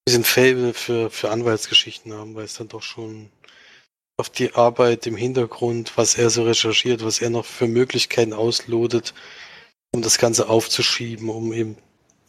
[0.06, 3.32] bisschen Fable für, für Anwaltsgeschichten haben, weil es dann doch schon
[4.18, 9.14] auf die Arbeit im Hintergrund, was er so recherchiert, was er noch für Möglichkeiten auslodet,
[9.94, 11.78] um das Ganze aufzuschieben, um eben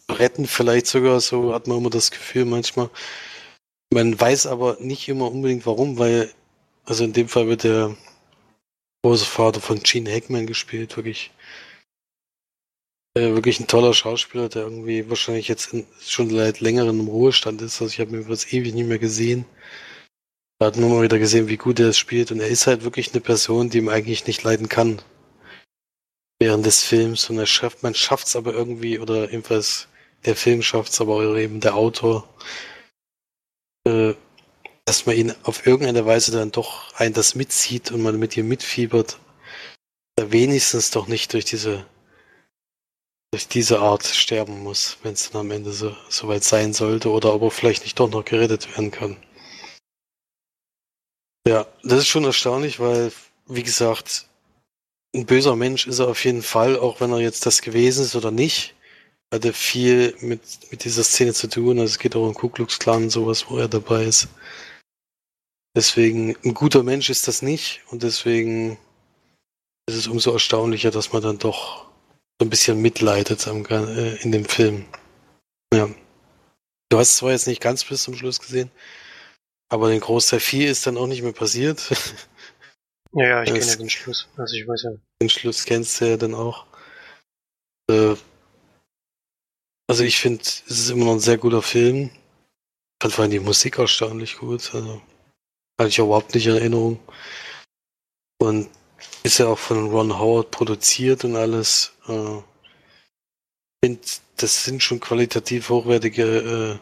[0.09, 2.89] retten, vielleicht sogar, so hat man immer das Gefühl manchmal.
[3.93, 6.31] Man weiß aber nicht immer unbedingt warum, weil,
[6.85, 7.95] also in dem Fall wird der
[9.03, 11.31] große Vater von Gene Hackman gespielt, wirklich,
[13.17, 17.61] äh, wirklich ein toller Schauspieler, der irgendwie wahrscheinlich jetzt in, schon seit längerem im Ruhestand
[17.61, 17.81] ist.
[17.81, 19.45] Also ich habe ihn was ewig nicht mehr gesehen.
[20.59, 22.83] Er hat nur mal wieder gesehen, wie gut er es spielt und er ist halt
[22.83, 25.01] wirklich eine Person, die ihm eigentlich nicht leiden kann.
[26.39, 29.87] während des Films und er schafft, man schafft es aber irgendwie, oder jedenfalls
[30.25, 32.27] der Film schafft es, aber auch eben der Autor,
[33.87, 34.13] äh,
[34.85, 38.47] dass man ihn auf irgendeine Weise dann doch ein das mitzieht und man mit ihm
[38.47, 39.19] mitfiebert.
[40.19, 41.85] Wenigstens doch nicht durch diese
[43.31, 47.09] durch diese Art sterben muss, wenn es dann am Ende so, so weit sein sollte
[47.09, 49.17] oder aber vielleicht nicht doch noch gerettet werden kann.
[51.47, 53.11] Ja, das ist schon erstaunlich, weil,
[53.45, 54.27] wie gesagt,
[55.15, 58.15] ein böser Mensch ist er auf jeden Fall, auch wenn er jetzt das gewesen ist
[58.15, 58.75] oder nicht.
[59.33, 61.79] Hatte viel mit, mit dieser Szene zu tun.
[61.79, 64.29] Also es geht auch um Ku Klux Klan und sowas, wo er dabei ist.
[65.75, 68.77] Deswegen, ein guter Mensch ist das nicht und deswegen
[69.87, 71.86] ist es umso erstaunlicher, dass man dann doch
[72.39, 74.85] so ein bisschen mitleidet am, äh, in dem Film.
[75.73, 75.89] Ja.
[76.89, 78.71] Du hast es zwar jetzt nicht ganz bis zum Schluss gesehen,
[79.69, 81.81] aber den Großteil 4 ist dann auch nicht mehr passiert.
[83.13, 84.27] Ja, ja ich kenne ja den Schluss.
[84.35, 84.91] Also ich weiß ja.
[85.21, 86.65] Den Schluss kennst du ja dann auch.
[87.89, 88.15] Äh,
[89.89, 92.09] also ich finde, es ist immer noch ein sehr guter Film.
[92.09, 94.73] Ich fand vor allem die Musik erstaunlich gut.
[94.75, 95.01] Also
[95.79, 96.99] hatte ich überhaupt nicht in Erinnerung.
[98.39, 98.69] Und
[99.23, 101.93] ist ja auch von Ron Howard produziert und alles.
[102.07, 102.41] Äh,
[103.83, 104.01] finde,
[104.37, 106.79] das sind schon qualitativ hochwertige äh,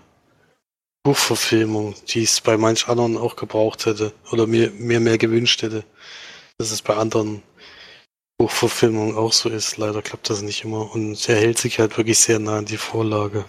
[1.04, 5.84] Buchverfilmung, die es bei manch anderen auch gebraucht hätte oder mir, mir mehr gewünscht hätte.
[6.58, 7.44] Dass es bei anderen
[8.38, 9.78] Buchverfilmungen auch so ist.
[9.78, 12.78] Leider klappt das nicht immer und er hält sich halt wirklich sehr nah an die
[12.78, 13.46] Vorlage.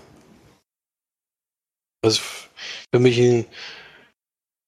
[2.04, 2.20] Also
[2.92, 3.46] für mich ein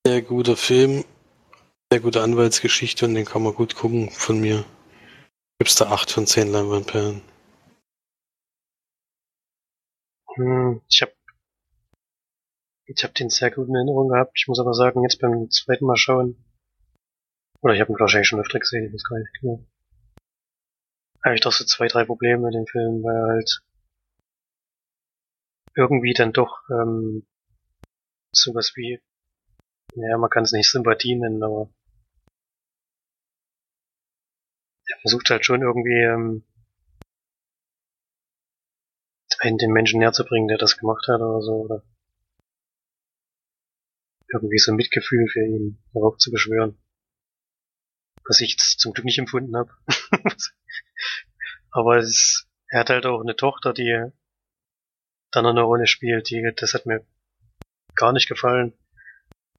[0.06, 1.04] sehr guter Film,
[1.90, 4.64] sehr gute Anwaltsgeschichte und den kann man gut gucken von mir.
[5.58, 7.22] Gibt's da acht von zehn Leinwandperlen.
[10.34, 11.12] Hm, ich habe
[12.84, 14.32] ich habe den sehr gut in Erinnerung gehabt.
[14.36, 16.36] Ich muss aber sagen, jetzt beim zweiten Mal schauen,
[17.62, 19.64] oder ich habe ihn wahrscheinlich schon öfter gesehen, ich weiß gar nicht genau.
[21.24, 23.62] Habe ich doch so zwei, drei Probleme mit dem Film, weil er halt
[25.74, 27.26] irgendwie dann doch ähm,
[28.32, 29.00] sowas wie,
[29.94, 31.70] naja, man kann es nicht Sympathie nennen, aber
[35.08, 36.44] versucht halt schon irgendwie ähm,
[39.42, 41.82] den Menschen näher zu bringen, der das gemacht hat oder so, oder
[44.30, 46.76] irgendwie so ein Mitgefühl für ihn darauf zu beschwören.
[48.26, 49.70] Was ich zum Glück nicht empfunden habe.
[51.70, 54.10] Aber es, er hat halt auch eine Tochter, die
[55.30, 57.06] dann eine Rolle spielt, die, das hat mir
[57.94, 58.74] gar nicht gefallen.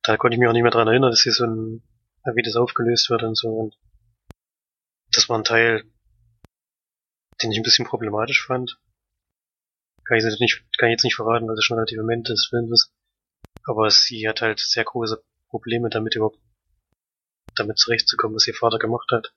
[0.04, 1.82] Da konnte ich mich auch nicht mehr dran erinnern, dass sie so ein,
[2.36, 3.50] wie das aufgelöst wird und so.
[3.50, 3.78] Und
[5.12, 5.84] das war ein Teil,
[7.42, 8.80] den ich ein bisschen problematisch fand.
[10.06, 12.32] Kann ich, jetzt nicht, kann ich jetzt nicht verraten, weil das schon relativ am Ende
[12.32, 12.94] des Films ist.
[13.64, 16.40] Aber sie hat halt sehr große Probleme damit überhaupt
[17.56, 19.34] damit zurechtzukommen, was ihr Vater gemacht hat,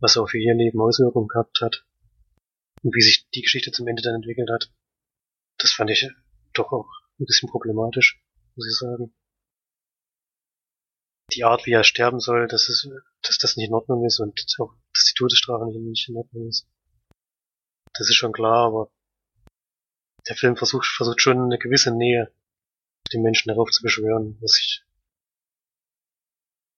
[0.00, 1.84] was er für ihr Leben Auswirkungen gehabt hat
[2.82, 4.70] und wie sich die Geschichte zum Ende dann entwickelt hat.
[5.58, 6.08] Das fand ich
[6.54, 8.20] doch auch ein bisschen problematisch,
[8.54, 9.14] muss ich sagen.
[11.34, 12.88] Die Art, wie er sterben soll, dass, es,
[13.22, 14.72] dass das nicht in Ordnung ist und auch,
[15.18, 16.66] Todesstrafe nicht in Ordnung ist.
[17.94, 18.90] Das ist schon klar, aber
[20.28, 22.32] der Film versucht, versucht schon eine gewisse Nähe
[23.12, 24.84] den Menschen darauf zu beschwören, was ich,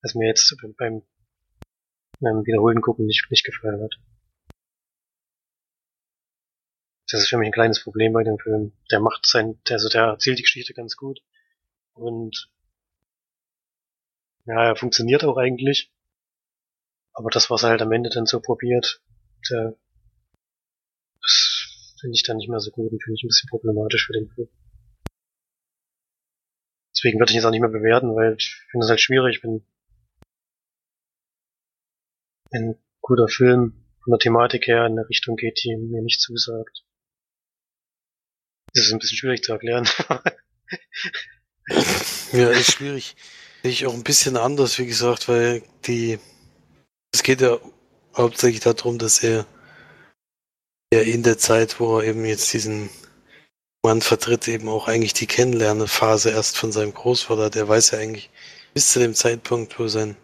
[0.03, 1.03] was mir jetzt beim,
[2.21, 3.99] beim wiederholten Gucken nicht, nicht gefallen hat.
[7.11, 8.73] Das ist für mich ein kleines Problem bei dem Film.
[8.93, 11.21] Der macht sein, also der erzählt die Geschichte ganz gut.
[11.93, 12.49] Und
[14.47, 15.93] ja, er funktioniert auch eigentlich.
[17.21, 19.03] Aber das, was er halt am Ende dann so probiert,
[19.51, 19.77] der,
[21.21, 24.15] das finde ich dann nicht mehr so gut und finde ich ein bisschen problematisch für
[24.15, 24.49] den Film.
[26.97, 29.67] Deswegen würde ich jetzt auch nicht mehr bewerten, weil ich finde es halt schwierig, wenn
[32.53, 36.87] ein guter Film von der Thematik her in eine Richtung geht, die mir nicht zusagt.
[38.73, 39.87] Das ist ein bisschen schwierig zu erklären.
[42.33, 43.15] ja, ist schwierig.
[43.63, 46.19] Ich auch ein bisschen anders, wie gesagt, weil die,
[47.13, 47.59] es geht ja
[48.17, 49.47] hauptsächlich darum, dass er
[50.93, 52.91] ja in der Zeit, wo er eben jetzt diesen
[53.83, 57.51] man vertritt eben auch eigentlich die Kennenlernphase erst von seinem Großvater.
[57.51, 58.31] Der weiß ja eigentlich
[58.75, 60.17] bis zu dem Zeitpunkt, wo sein,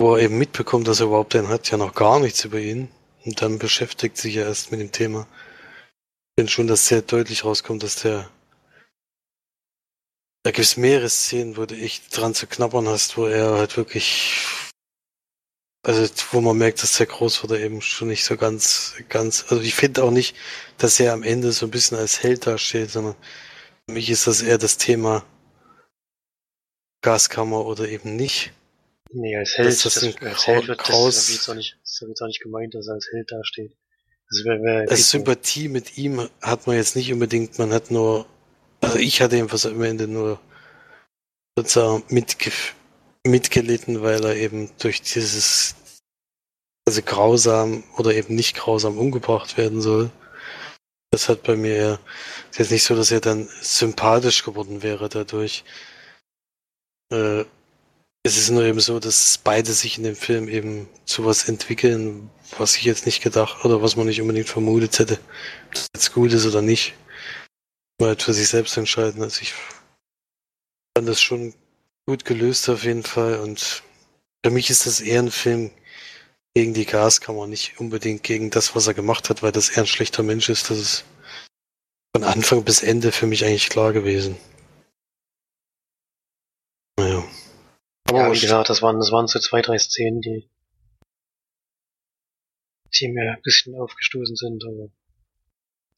[0.00, 2.88] wo er eben mitbekommt, dass er überhaupt einen hat, ja noch gar nichts über ihn.
[3.24, 5.26] Und dann beschäftigt sich er erst mit dem Thema.
[6.38, 8.30] Finde schon, dass sehr deutlich rauskommt, dass der
[10.44, 13.76] da gibt es mehrere Szenen, wo du echt dran zu knabbern hast, wo er halt
[13.76, 14.40] wirklich
[15.86, 19.74] also wo man merkt, dass der Großvater eben schon nicht so ganz, ganz, also ich
[19.74, 20.34] finde auch nicht,
[20.78, 23.14] dass er am Ende so ein bisschen als Held dasteht, sondern
[23.86, 25.24] für mich ist das eher das Thema
[27.02, 28.52] Gaskammer oder eben nicht.
[29.12, 32.20] Nee, als Held, das das, ein als Held wird Kraus- das, auch nicht, so wird's
[32.20, 33.76] auch nicht gemeint, dass er als Held dasteht.
[34.28, 38.26] Das wäre, wär, Also Sympathie mit ihm hat man jetzt nicht unbedingt, man hat nur,
[38.80, 40.40] also ich hatte jedenfalls am Ende nur
[41.56, 42.50] sozusagen mitge
[43.26, 45.74] mitgelitten, weil er eben durch dieses,
[46.86, 50.10] also grausam oder eben nicht grausam umgebracht werden soll.
[51.10, 51.98] Das hat bei mir
[52.50, 55.64] ist jetzt nicht so, dass er dann sympathisch geworden wäre dadurch.
[57.12, 57.44] Äh,
[58.26, 62.28] es ist nur eben so, dass beide sich in dem Film eben zu was entwickeln,
[62.58, 65.20] was ich jetzt nicht gedacht oder was man nicht unbedingt vermutet hätte.
[65.66, 66.94] Ob das jetzt gut ist oder nicht.
[68.00, 69.22] Mal halt für sich selbst entscheiden.
[69.22, 69.54] Also ich
[70.96, 71.54] fand das schon
[72.06, 73.82] gut gelöst auf jeden Fall und
[74.44, 75.72] für mich ist das eher ein Film
[76.54, 79.86] gegen die Gaskammer, nicht unbedingt gegen das, was er gemacht hat, weil das eher ein
[79.86, 80.70] schlechter Mensch ist.
[80.70, 81.04] Das ist
[82.14, 84.36] von Anfang bis Ende für mich eigentlich klar gewesen.
[86.98, 87.22] Naja.
[88.08, 90.48] Aber ja, wie gesagt, das waren, das waren so zwei, drei Szenen, die,
[92.94, 94.88] die mir ein bisschen aufgestoßen sind, aber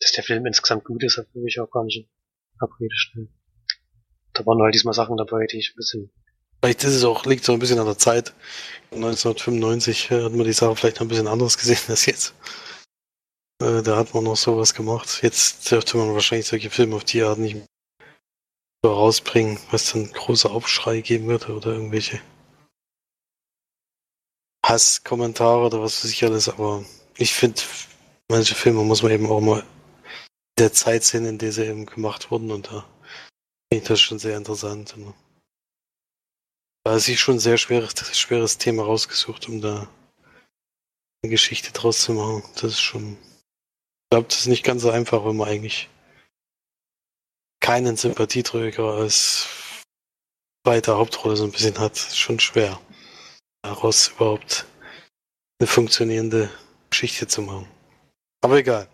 [0.01, 2.09] dass der Film insgesamt gut ist, hat für mich auch gar nicht
[2.59, 3.38] Abrede stellen.
[4.39, 6.11] Da waren halt diesmal Sachen dabei, die ich ein bisschen,
[6.61, 8.35] Vielleicht ist es auch, liegt so ein bisschen an der Zeit.
[8.91, 12.35] 1995 äh, hat man die Sache vielleicht noch ein bisschen anders gesehen als jetzt.
[13.63, 15.21] Äh, da hat man noch sowas gemacht.
[15.23, 17.57] Jetzt dürfte man wahrscheinlich solche Filme auf die Art nicht
[18.83, 22.21] so rausbringen, was dann großer Aufschrei geben würde oder irgendwelche
[24.65, 26.49] Hasskommentare oder was weiß ich alles.
[26.49, 26.85] Aber
[27.17, 27.61] ich finde,
[28.29, 29.65] manche Filme muss man eben auch mal
[30.59, 32.85] der Zeit sehen, in der sie eben gemacht wurden und da
[33.71, 34.95] ich das schon sehr interessant.
[34.97, 35.15] Und
[36.85, 39.89] da ist sich schon ein sehr schweres, schweres Thema rausgesucht, um da
[41.23, 42.43] eine Geschichte draus zu machen.
[42.55, 43.13] Das ist schon.
[43.13, 45.91] Ich glaube, das ist nicht ganz so einfach, wenn man eigentlich
[47.61, 49.47] keinen Sympathieträger als
[50.67, 51.93] zweite Hauptrolle so ein bisschen hat.
[51.93, 52.81] Das ist schon schwer,
[53.63, 54.65] daraus überhaupt
[55.61, 56.51] eine funktionierende
[56.89, 57.69] Geschichte zu machen.
[58.41, 58.89] Aber egal.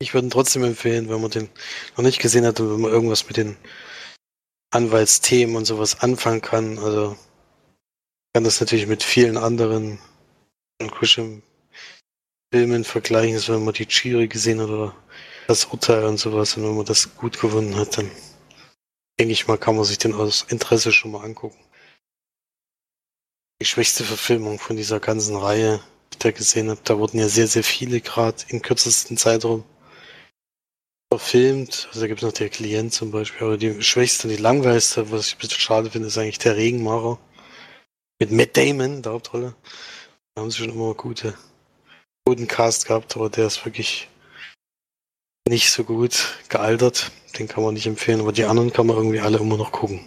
[0.00, 1.48] Ich würde ihn trotzdem empfehlen, wenn man den
[1.96, 3.56] noch nicht gesehen hat und wenn man irgendwas mit den
[4.70, 6.78] Anwaltsthemen und sowas anfangen kann.
[6.78, 7.16] Also
[8.34, 10.00] kann das natürlich mit vielen anderen
[10.80, 14.96] Grisham-Filmen vergleichen, also wenn man die Chiri gesehen hat oder
[15.46, 18.10] das Urteil und sowas und wenn man das gut gewonnen hat, dann
[19.18, 21.58] denke ich mal, kann man sich den aus Interesse schon mal angucken.
[23.60, 25.78] Die schwächste Verfilmung von dieser ganzen Reihe,
[26.12, 29.64] die ich da gesehen habe, da wurden ja sehr, sehr viele gerade im kürzesten Zeitraum
[31.10, 31.86] verfilmt.
[31.88, 35.10] Also da gibt es noch der Klient zum Beispiel, aber die schwächste und die langweiligste,
[35.10, 37.18] was ich ein bisschen schade finde, ist eigentlich der Regenmacher.
[38.20, 39.54] Mit Matt Damon, der Hauptrolle.
[40.34, 41.34] Da haben sie schon immer gute,
[42.24, 44.08] guten Cast gehabt, aber der ist wirklich
[45.48, 47.10] nicht so gut gealtert.
[47.38, 50.00] Den kann man nicht empfehlen, aber die anderen kann man irgendwie alle immer noch gucken.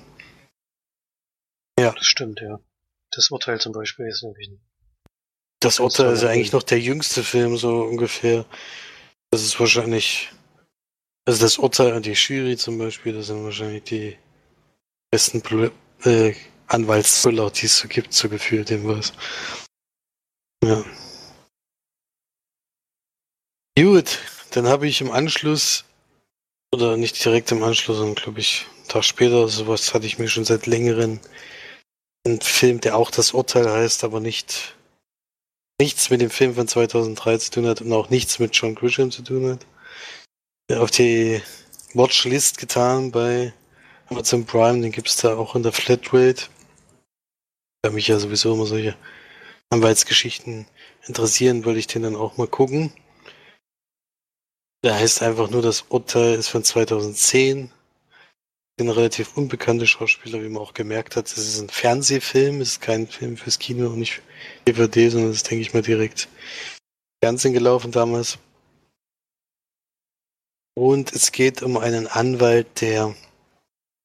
[1.91, 2.59] das stimmt, ja.
[3.11, 4.59] Das Urteil zum Beispiel ist nämlich ein,
[5.59, 8.45] Das Urteil ist ja eigentlich noch der jüngste Film, so ungefähr.
[9.31, 10.29] Das ist wahrscheinlich,
[11.27, 14.17] also das Urteil und die Jury zum Beispiel, das sind wahrscheinlich die
[15.11, 15.71] besten Pl
[16.05, 16.33] äh,
[16.67, 19.11] Anwaltsthriller, die es so gibt, so gefühlt was.
[20.63, 20.85] Ja.
[23.77, 24.19] Gut,
[24.51, 25.83] dann habe ich im Anschluss,
[26.73, 30.29] oder nicht direkt im Anschluss, sondern glaube ich, einen Tag später, sowas hatte ich mir
[30.29, 31.19] schon seit längerem
[32.25, 34.75] einen Film, der auch das Urteil heißt, aber nicht
[35.79, 39.11] nichts mit dem Film von 2003 zu tun hat und auch nichts mit John Grisham
[39.11, 39.65] zu tun hat.
[40.69, 41.41] Auf die
[41.93, 43.53] Watchlist getan bei
[44.09, 46.47] Amazon Prime, den gibt's da auch in der Flatrate.
[47.81, 48.97] Da mich ja sowieso immer solche
[49.69, 50.67] Anwaltsgeschichten
[51.07, 52.91] interessieren, wollte ich den dann auch mal gucken.
[54.83, 57.71] Der heißt einfach nur, das Urteil ist von 2010.
[58.79, 61.27] Ein relativ unbekannter Schauspieler, wie man auch gemerkt hat.
[61.27, 64.21] Es ist ein Fernsehfilm, es ist kein Film fürs Kino und nicht
[64.67, 66.27] DVD, sondern das ist, denke ich mal, direkt
[67.23, 68.37] Fernsehen gelaufen damals.
[70.77, 73.15] Und es geht um einen Anwalt, der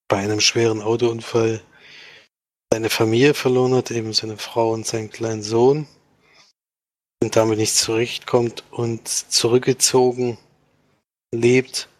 [0.08, 1.62] bei einem schweren Autounfall
[2.72, 5.86] seine Familie verloren hat, eben seine Frau und seinen kleinen Sohn.
[7.22, 10.38] Und damit nicht zurechtkommt und zurückgezogen
[11.30, 11.90] lebt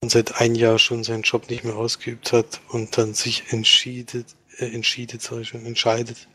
[0.00, 4.36] und seit ein Jahr schon seinen Job nicht mehr ausgeübt hat und dann sich entschiedet,
[4.58, 6.28] äh, entschiedet, sag ich schon, entscheidet,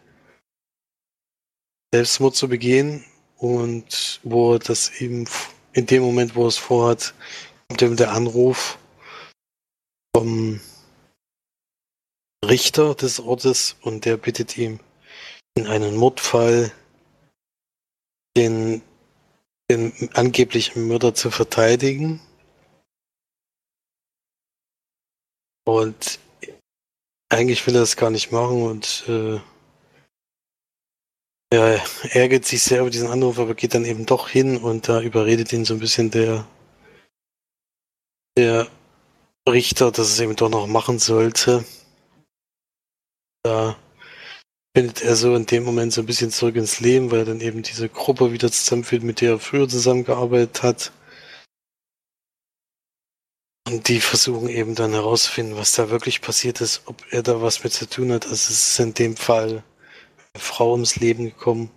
[1.93, 3.05] Selbstmord zu begehen
[3.37, 5.29] und wo er das eben
[5.71, 7.13] in dem Moment, wo er es vorhat,
[7.73, 8.77] kommt eben der Anruf
[10.15, 10.61] vom
[12.45, 14.79] Richter des Ortes und der bittet ihm
[15.57, 16.71] in einem Mordfall
[18.37, 18.83] den,
[19.71, 22.21] den angeblichen Mörder zu verteidigen.
[25.65, 26.19] Und
[27.29, 29.39] eigentlich will er es gar nicht machen und äh,
[31.51, 35.01] er ärgert sich sehr über diesen Anruf, aber geht dann eben doch hin und da
[35.01, 36.47] überredet ihn so ein bisschen der,
[38.37, 38.67] der
[39.47, 41.65] Richter, dass es eben doch noch machen sollte.
[43.43, 43.77] Da
[44.75, 47.41] findet er so in dem Moment so ein bisschen zurück ins Leben, weil er dann
[47.41, 50.91] eben diese Gruppe wieder zusammenführt, mit der er früher zusammengearbeitet hat.
[53.67, 57.63] Und die versuchen eben dann herauszufinden, was da wirklich passiert ist, ob er da was
[57.63, 58.25] mit zu tun hat.
[58.25, 59.63] Also es ist in dem Fall
[60.33, 61.69] eine Frau ums Leben gekommen.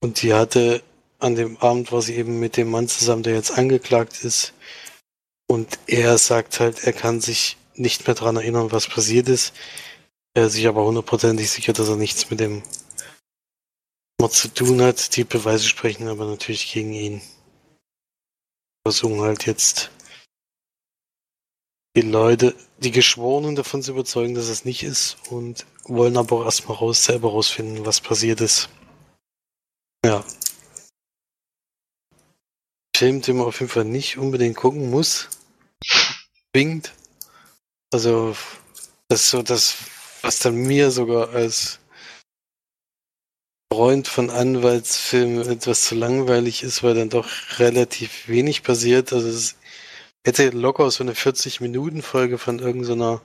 [0.00, 0.82] Und die hatte
[1.18, 4.52] an dem Abend war sie eben mit dem Mann zusammen, der jetzt angeklagt ist.
[5.50, 9.54] Und er sagt halt, er kann sich nicht mehr daran erinnern, was passiert ist.
[10.34, 12.62] Er ist sich aber hundertprozentig sicher, dass er nichts mit dem
[14.20, 15.16] Mord zu tun hat.
[15.16, 17.22] Die Beweise sprechen aber natürlich gegen ihn.
[18.86, 19.90] Versuchen halt jetzt
[21.96, 26.44] die Leute, die Geschworenen davon zu überzeugen, dass es nicht ist und wollen aber auch
[26.44, 28.68] erstmal raus, selber rausfinden, was passiert ist.
[30.04, 30.24] Ja.
[32.96, 35.28] Film, den man auf jeden Fall nicht unbedingt gucken muss.
[36.52, 36.92] Zwingend.
[37.92, 38.36] Also,
[39.08, 39.76] das ist so das,
[40.22, 41.80] was dann mir sogar als
[43.72, 49.12] Freund von Anwaltsfilmen etwas zu langweilig ist, weil dann doch relativ wenig passiert.
[49.12, 49.56] Also es
[50.26, 53.22] hätte locker so eine 40-Minuten-Folge von irgendeiner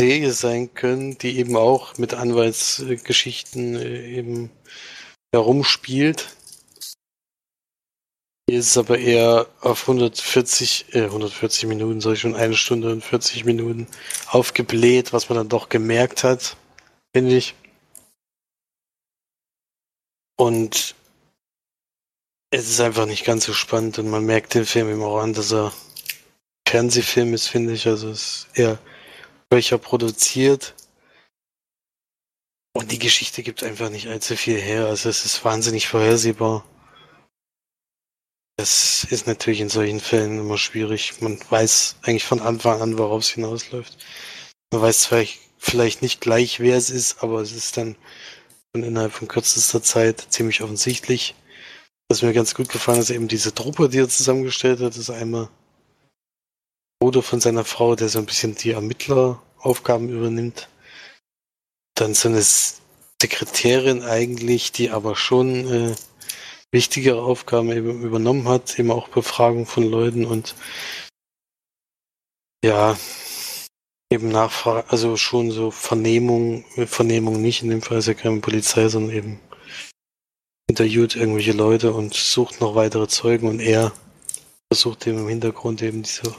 [0.00, 4.50] Serie sein können, die eben auch mit Anwaltsgeschichten äh, eben
[5.34, 6.28] herumspielt.
[8.48, 12.90] Hier ist es aber eher auf 140, äh, 140 Minuten, soll ich schon eine Stunde
[12.90, 13.86] und 40 Minuten
[14.26, 16.56] aufgebläht, was man dann doch gemerkt hat,
[17.14, 17.54] finde ich.
[20.38, 20.94] Und
[22.50, 25.34] es ist einfach nicht ganz so spannend und man merkt den Film immer auch an,
[25.34, 25.74] dass er
[26.66, 27.86] Fernsehfilm ist, finde ich.
[27.86, 28.78] Also es ist eher
[29.52, 30.74] schwächer produziert.
[32.72, 34.86] Und die Geschichte gibt einfach nicht allzu viel her.
[34.86, 36.64] Also es ist wahnsinnig vorhersehbar.
[38.58, 41.20] Das ist natürlich in solchen Fällen immer schwierig.
[41.20, 43.96] Man weiß eigentlich von Anfang an, worauf es hinausläuft.
[44.72, 45.22] Man weiß zwar
[45.58, 47.94] vielleicht nicht gleich, wer es ist, aber es ist dann
[48.74, 51.36] schon innerhalb von kürzester Zeit ziemlich offensichtlich.
[52.08, 55.48] Was mir ganz gut gefallen ist, eben diese Truppe, die er zusammengestellt hat, ist einmal
[56.98, 60.68] Bruder von seiner Frau, der so ein bisschen die Ermittleraufgaben übernimmt.
[61.94, 65.94] Dann so eine Sekretärin eigentlich, die aber schon äh,
[66.72, 70.54] wichtigere Aufgaben eben übernommen hat, eben auch Befragung von Leuten und
[72.64, 72.96] ja,
[74.10, 78.88] eben Nachfrage, also schon so Vernehmung, Vernehmung nicht, in dem Fall ist ja keine Polizei,
[78.88, 79.40] sondern eben
[80.68, 83.92] interviewt irgendwelche Leute und sucht noch weitere Zeugen und er
[84.70, 86.34] versucht eben im Hintergrund eben diese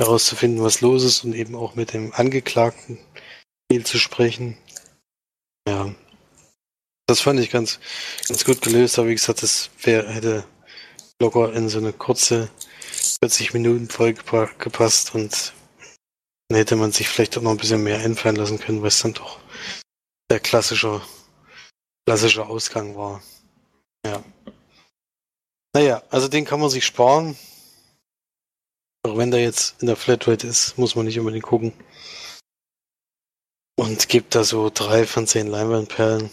[0.00, 2.98] herauszufinden, was los ist und eben auch mit dem Angeklagten
[3.70, 4.56] viel zu sprechen.
[5.68, 5.94] Ja.
[7.06, 7.78] Das fand ich ganz,
[8.26, 10.44] ganz gut gelöst, aber wie gesagt, das wär, hätte
[11.20, 12.50] locker in so eine kurze
[13.22, 14.22] 40 Minuten Folge
[14.58, 15.52] gepasst und
[16.48, 19.00] dann hätte man sich vielleicht auch noch ein bisschen mehr einfallen lassen können, weil es
[19.00, 19.38] dann doch
[20.30, 21.00] der klassische,
[22.06, 23.22] klassische Ausgang war.
[24.04, 24.22] Ja.
[25.74, 27.36] Naja, also den kann man sich sparen.
[29.04, 31.72] Auch wenn der jetzt in der Flatrate ist, muss man nicht unbedingt gucken.
[33.78, 36.30] Und gibt da so drei von zehn Leinwandperlen.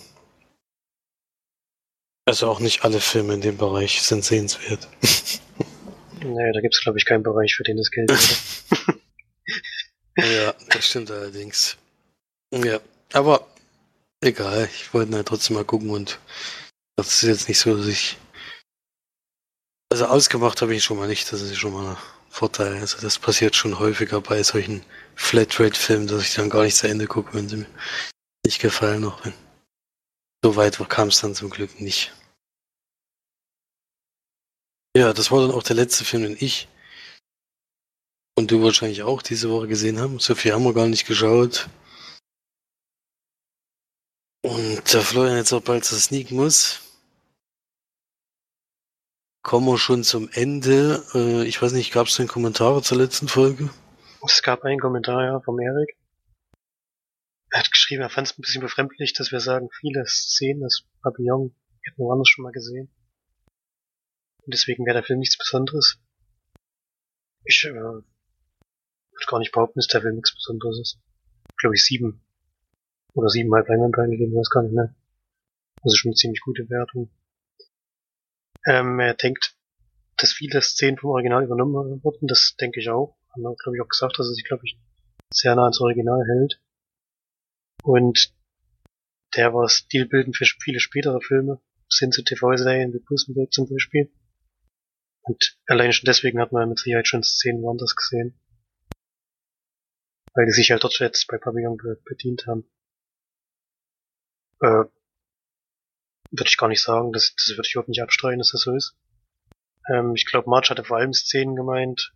[2.25, 4.87] Also auch nicht alle Filme in dem Bereich sind sehenswert.
[6.23, 8.99] Naja, da gibt es glaube ich keinen Bereich, für den das Geld wäre.
[10.45, 11.75] ja, das stimmt allerdings.
[12.53, 12.79] Ja,
[13.11, 13.45] aber
[14.21, 16.19] egal, ich wollte halt trotzdem mal gucken und
[16.95, 18.17] das ist jetzt nicht so, dass ich.
[19.91, 21.97] Also ausgemacht habe ich schon mal nicht, das ist schon mal ein
[22.29, 22.75] Vorteil.
[22.77, 24.83] Also das passiert schon häufiger bei solchen
[25.15, 27.67] Flatrate-Filmen, dass ich dann gar nicht zu Ende gucke, wenn sie mir
[28.45, 29.23] nicht gefallen noch.
[29.25, 29.33] Wenn.
[30.43, 32.11] So weit kam es dann zum Glück nicht.
[34.95, 36.67] Ja, das war dann auch der letzte Film, den ich
[38.37, 40.19] und du wahrscheinlich auch diese Woche gesehen haben.
[40.19, 41.69] So viel haben wir gar nicht geschaut.
[44.43, 46.81] Und da Florian jetzt auch bald zu sneaken muss,
[49.43, 51.05] kommen wir schon zum Ende.
[51.13, 53.69] Äh, ich weiß nicht, gab es denn Kommentare zur letzten Folge?
[54.25, 55.95] Es gab einen Kommentar, ja, vom Erik.
[57.53, 60.87] Er hat geschrieben, er fand es ein bisschen befremdlich, dass wir sagen, viele Szenen des
[61.03, 62.89] Papillon hätten wir woanders schon mal gesehen.
[64.43, 65.99] Und deswegen wäre der Film nichts Besonderes.
[67.45, 68.05] Ich äh, würde
[69.27, 70.99] gar nicht behaupten, dass der Film nichts Besonderes ist.
[71.57, 72.25] Glaube ich sieben
[73.13, 74.95] oder siebeneinhalb Leinwandperlen gegeben, weiß gar nicht mehr.
[75.83, 77.11] Das ist schon eine ziemlich gute Wertung.
[78.65, 79.55] Ähm, er denkt,
[80.17, 83.15] dass viele Szenen vom Original übernommen wurden, das denke ich auch.
[83.31, 84.79] Haben wir, glaube ich, auch gesagt, dass er sich, glaube ich,
[85.31, 86.59] sehr nah ans Original hält.
[87.83, 88.33] Und
[89.35, 94.11] der war stilbildend für viele spätere Filme, sind zu TV-Serien wie Pusenberg zum Beispiel.
[95.23, 98.39] Und allein schon deswegen hat man mit Sicherheit schon Szenen woanders gesehen.
[100.33, 102.69] Weil die sich halt dort jetzt bei Pavillon bedient haben.
[104.61, 104.85] Äh,
[106.31, 108.75] würde ich gar nicht sagen, das, das würde ich überhaupt nicht abstreiten, dass das so
[108.75, 108.97] ist.
[109.93, 112.13] Ähm, ich glaube, March hatte vor allem Szenen gemeint.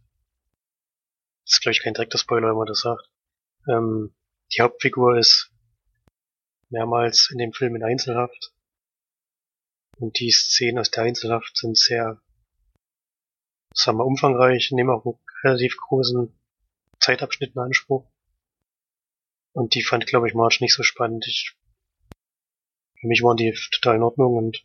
[1.46, 3.10] Das ist, glaube ich, kein direkter Spoiler, wenn man das sagt.
[3.70, 4.16] Ähm,
[4.56, 5.52] die Hauptfigur ist
[6.70, 8.54] mehrmals in dem Film in Einzelhaft.
[9.98, 12.22] Und die Szenen aus der Einzelhaft sind sehr,
[13.74, 16.38] sagen wir, umfangreich, nehmen auch einen relativ großen
[17.00, 18.08] Zeitabschnitt in Anspruch.
[19.54, 21.26] Und die fand, glaube ich, March nicht so spannend.
[21.28, 21.56] Ich,
[23.00, 24.64] für mich waren die total in Ordnung und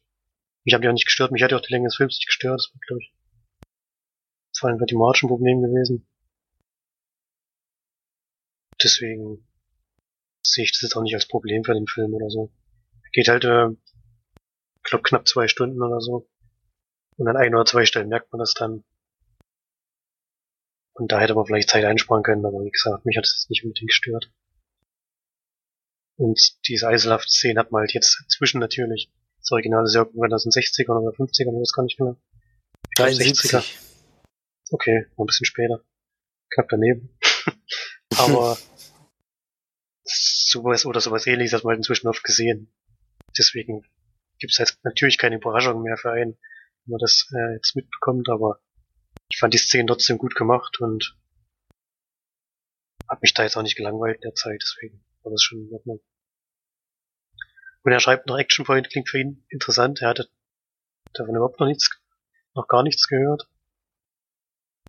[0.65, 1.33] mich haben die auch nicht gestört.
[1.33, 2.61] Mich hat ja auch die Länge des Films nicht gestört.
[2.61, 3.15] Das war, glaube ich,
[4.59, 6.07] vor allem bei die March ein Problem gewesen.
[8.83, 9.47] Deswegen
[10.43, 12.53] sehe ich das jetzt auch nicht als Problem für den Film oder so.
[13.13, 16.29] Geht halt, äh, ich glaube, knapp zwei Stunden oder so.
[17.17, 18.85] Und an ein oder zwei Stellen merkt man das dann.
[20.95, 23.65] Und da hätte man vielleicht Zeit einsparen können, aber wie gesagt, mich hat es nicht
[23.65, 24.31] unbedingt gestört.
[26.17, 29.11] Und diese Eiselhaft-Szene hat man halt jetzt inzwischen natürlich.
[29.39, 32.17] Das Original ist ja irgendwann aus den 60ern oder 50ern, ich weiß gar nicht mehr.
[32.97, 33.79] 73.
[34.71, 35.83] Okay, noch ein bisschen später.
[36.51, 37.19] Knapp daneben.
[38.19, 38.59] aber
[40.15, 42.73] sowas oder sowas ähnliches hat man halt inzwischen oft gesehen.
[43.37, 43.83] Deswegen
[44.39, 46.39] gibt es jetzt natürlich keine Überraschung mehr für einen,
[46.85, 48.61] wenn man das äh, jetzt mitbekommt, aber
[49.31, 51.17] ich fand die Szene trotzdem gut gemacht und
[53.09, 55.73] hab mich da jetzt auch nicht gelangweilt in der Zeit, deswegen war das schon in
[55.73, 56.01] Ordnung.
[57.85, 60.29] Und er schreibt noch Action Point, klingt für ihn interessant, er hatte
[61.15, 61.91] davon überhaupt noch nichts,
[62.55, 63.49] noch gar nichts gehört.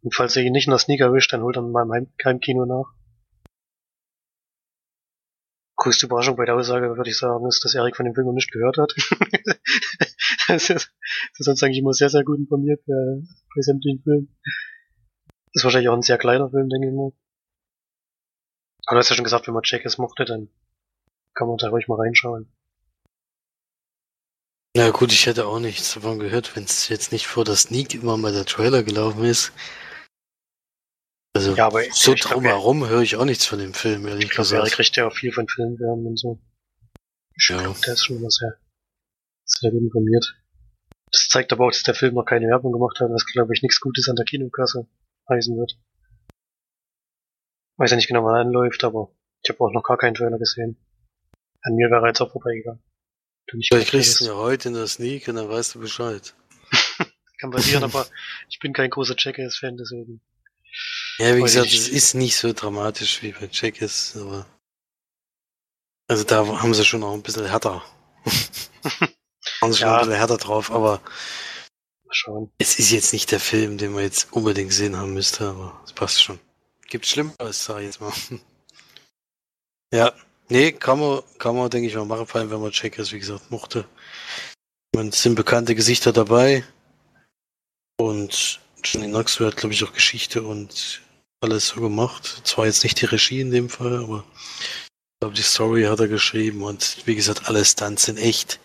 [0.02, 2.66] Und falls er ihn nicht in der Sneak erwischt, dann holt er mal im Heimkino
[2.66, 2.94] nach
[5.84, 8.34] größte Überraschung bei der Aussage, würde ich sagen, ist, dass Erik von dem Film noch
[8.34, 8.94] nicht gehört hat.
[10.48, 10.92] das, ist,
[11.38, 13.22] ist eigentlich immer sehr, sehr gut informiert bei,
[13.56, 14.36] bei sämtlichen Filmen.
[15.26, 17.12] Das ist wahrscheinlich auch ein sehr kleiner Film, denke ich mal.
[18.86, 20.50] Aber du hast ja schon gesagt, wenn man Jackass mochte, dann
[21.34, 22.52] kann man da ruhig mal reinschauen.
[24.76, 27.94] Na gut, ich hätte auch nichts davon gehört, wenn es jetzt nicht vor der Sneak
[27.94, 29.52] immer mal der Trailer gelaufen ist.
[31.36, 34.68] Also ja, aber so drumherum höre ich auch nichts von dem Film, ehrlich ich gesagt.
[34.68, 36.40] Er kriegt ja auch viel von Filmwerbung und so.
[37.36, 37.60] Ich ja.
[37.60, 38.56] glaube, der ist schon immer sehr,
[39.44, 40.36] sehr gut informiert.
[41.12, 43.64] Das zeigt aber auch, dass der Film noch keine Werbung gemacht hat, was glaube ich
[43.64, 44.88] nichts Gutes an der Kinokasse
[45.30, 45.78] heißen wird.
[47.78, 49.12] Weiß ja nicht genau, wann er anläuft, aber
[49.44, 50.78] ich habe auch noch gar keinen Trailer gesehen.
[51.64, 52.84] An mir wäre er jetzt auch vorbeigegangen.
[53.50, 56.36] Vielleicht kriegst du ihn ja heute in der Sneak und dann weißt du Bescheid.
[57.40, 58.06] Kann passieren, aber
[58.50, 60.22] ich bin kein großer Jackass-Fan, deswegen.
[61.18, 64.46] Ja, wie gesagt, es ist nicht so dramatisch wie bei Checkers, aber.
[66.08, 67.84] Also da haben sie schon auch ein bisschen härter.
[69.62, 69.96] haben sie schon ja.
[69.96, 71.02] ein bisschen härter drauf, aber.
[72.10, 72.52] Schauen.
[72.60, 75.94] Es ist jetzt nicht der Film, den man jetzt unbedingt gesehen haben müsste, aber es
[75.94, 76.40] passt schon.
[76.88, 78.14] Gibt Schlimmeres, sag ich jetzt mal.
[79.92, 80.14] ja,
[80.48, 83.20] nee, kann man, kann man, denke ich mal, machen, vor allem wenn man Checkers, wie
[83.20, 83.88] gesagt, mochte.
[84.94, 86.64] Man sind bekannte Gesichter dabei.
[87.98, 91.02] Und Johnny Knoxville hat, glaube ich, auch Geschichte und
[91.42, 92.42] alles so gemacht.
[92.44, 96.08] Zwar jetzt nicht die Regie in dem Fall, aber ich glaube, die Story hat er
[96.08, 98.60] geschrieben und wie gesagt, alle Stunts sind echt.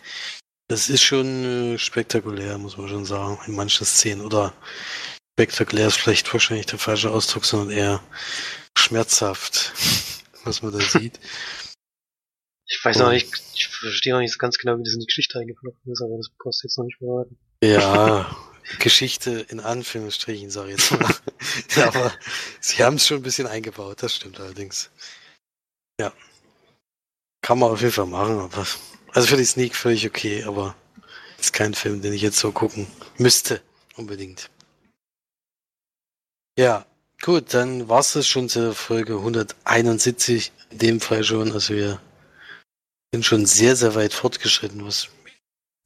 [0.67, 4.21] Das ist schon äh, spektakulär, muss man schon sagen, in manchen Szenen.
[4.21, 4.53] Oder
[5.37, 8.03] spektakulär ist vielleicht wahrscheinlich der falsche Ausdruck, sondern eher
[8.77, 9.73] schmerzhaft,
[10.43, 11.19] was man da sieht.
[12.67, 15.07] Ich weiß noch nicht, ich verstehe noch nicht so ganz genau, wie das in die
[15.07, 17.39] Geschichte eingeflochten ist, aber das brauchst du jetzt noch nicht verraten.
[17.63, 18.35] Ja,
[18.79, 21.15] Geschichte in Anführungsstrichen, sage ich jetzt mal.
[21.87, 22.13] aber
[22.59, 24.89] sie haben es schon ein bisschen eingebaut, das stimmt allerdings.
[25.99, 26.13] Ja.
[27.41, 28.65] Kann man auf jeden Fall machen, aber.
[29.11, 30.75] Also für die Sneak völlig okay, aber
[31.39, 32.87] ist kein Film, den ich jetzt so gucken
[33.17, 33.61] müsste.
[33.95, 34.49] Unbedingt.
[36.57, 36.85] Ja,
[37.21, 41.51] gut, dann war es schon zur Folge 171, in dem Fall schon.
[41.51, 42.01] Also wir
[43.13, 45.09] sind schon sehr, sehr weit fortgeschritten, was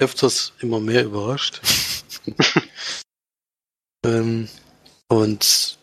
[0.04, 1.62] öfters immer mehr überrascht.
[4.06, 4.50] ähm,
[5.08, 5.78] und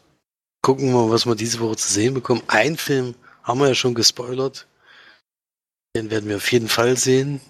[0.63, 2.43] gucken wir was wir diese Woche zu sehen bekommen.
[2.47, 4.67] Ein Film haben wir ja schon gespoilert.
[5.97, 7.41] Den werden wir auf jeden Fall sehen.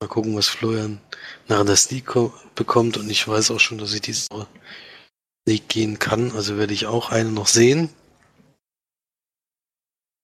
[0.00, 1.00] Mal gucken, was Florian
[1.48, 2.12] nach der Sneak
[2.54, 2.96] bekommt.
[2.96, 4.46] Und ich weiß auch schon, dass ich diese Woche
[5.46, 6.32] Sneak gehen kann.
[6.32, 7.90] Also werde ich auch einen noch sehen.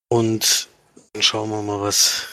[0.08, 0.68] Und
[1.12, 2.28] dann schauen wir mal, was,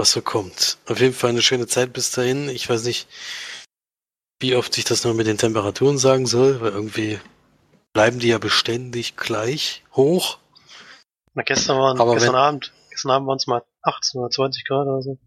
[0.00, 0.78] was so kommt.
[0.86, 2.48] Auf jeden Fall eine schöne Zeit bis dahin.
[2.48, 3.06] Ich weiß nicht,
[4.40, 7.20] wie oft ich das noch mit den Temperaturen sagen soll, weil irgendwie
[7.92, 10.38] bleiben die ja beständig gleich hoch.
[11.34, 14.66] Na, gestern waren, Aber gestern wenn, Abend, gestern Abend waren es mal 18 oder 20
[14.66, 15.18] Grad oder so.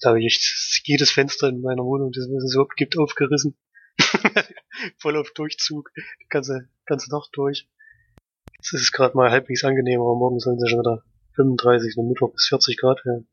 [0.00, 3.56] Da habe ich jedes Fenster in meiner Wohnung, das es überhaupt gibt, aufgerissen.
[4.98, 7.68] Voll auf Durchzug, die ganze, ganze Nacht durch.
[8.56, 11.02] Jetzt ist es gerade mal halbwegs angenehm, aber morgen sollen sie schon wieder
[11.34, 13.28] 35, am Mittwoch bis 40 Grad werden.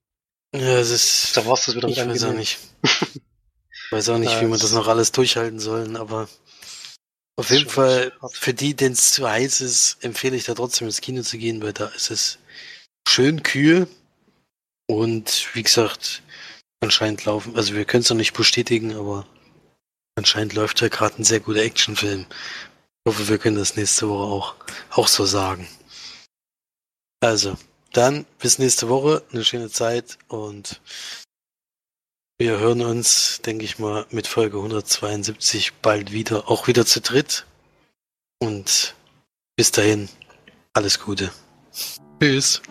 [0.54, 1.38] Ja, es ist.
[1.38, 2.60] Da war's das wieder ich mit weiß auch nicht.
[2.84, 6.28] Ich weiß auch nicht, Ja, wie man es- das noch alles durchhalten sollen, aber
[7.38, 11.02] auf jeden Fall, für die, denen es zu heiß ist, empfehle ich da trotzdem ins
[11.02, 12.38] Kino zu gehen, weil da ist es
[13.08, 13.88] schön kühl
[14.88, 16.22] und wie gesagt,
[16.84, 19.26] anscheinend laufen, also wir können es noch nicht bestätigen, aber
[20.16, 22.26] anscheinend läuft da gerade ein sehr guter Actionfilm.
[22.30, 24.56] Ich hoffe, wir können das nächste Woche auch,
[24.92, 25.68] auch so sagen.
[27.24, 27.58] Also,
[27.92, 30.82] dann bis nächste Woche, eine schöne Zeit und
[32.40, 37.46] wir hören uns, denke ich mal, mit Folge 172 bald wieder, auch wieder zu dritt.
[38.40, 38.96] Und
[39.56, 40.10] bis dahin,
[40.74, 41.32] alles Gute.
[42.20, 42.62] Tschüss.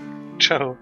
[0.41, 0.77] Ciao.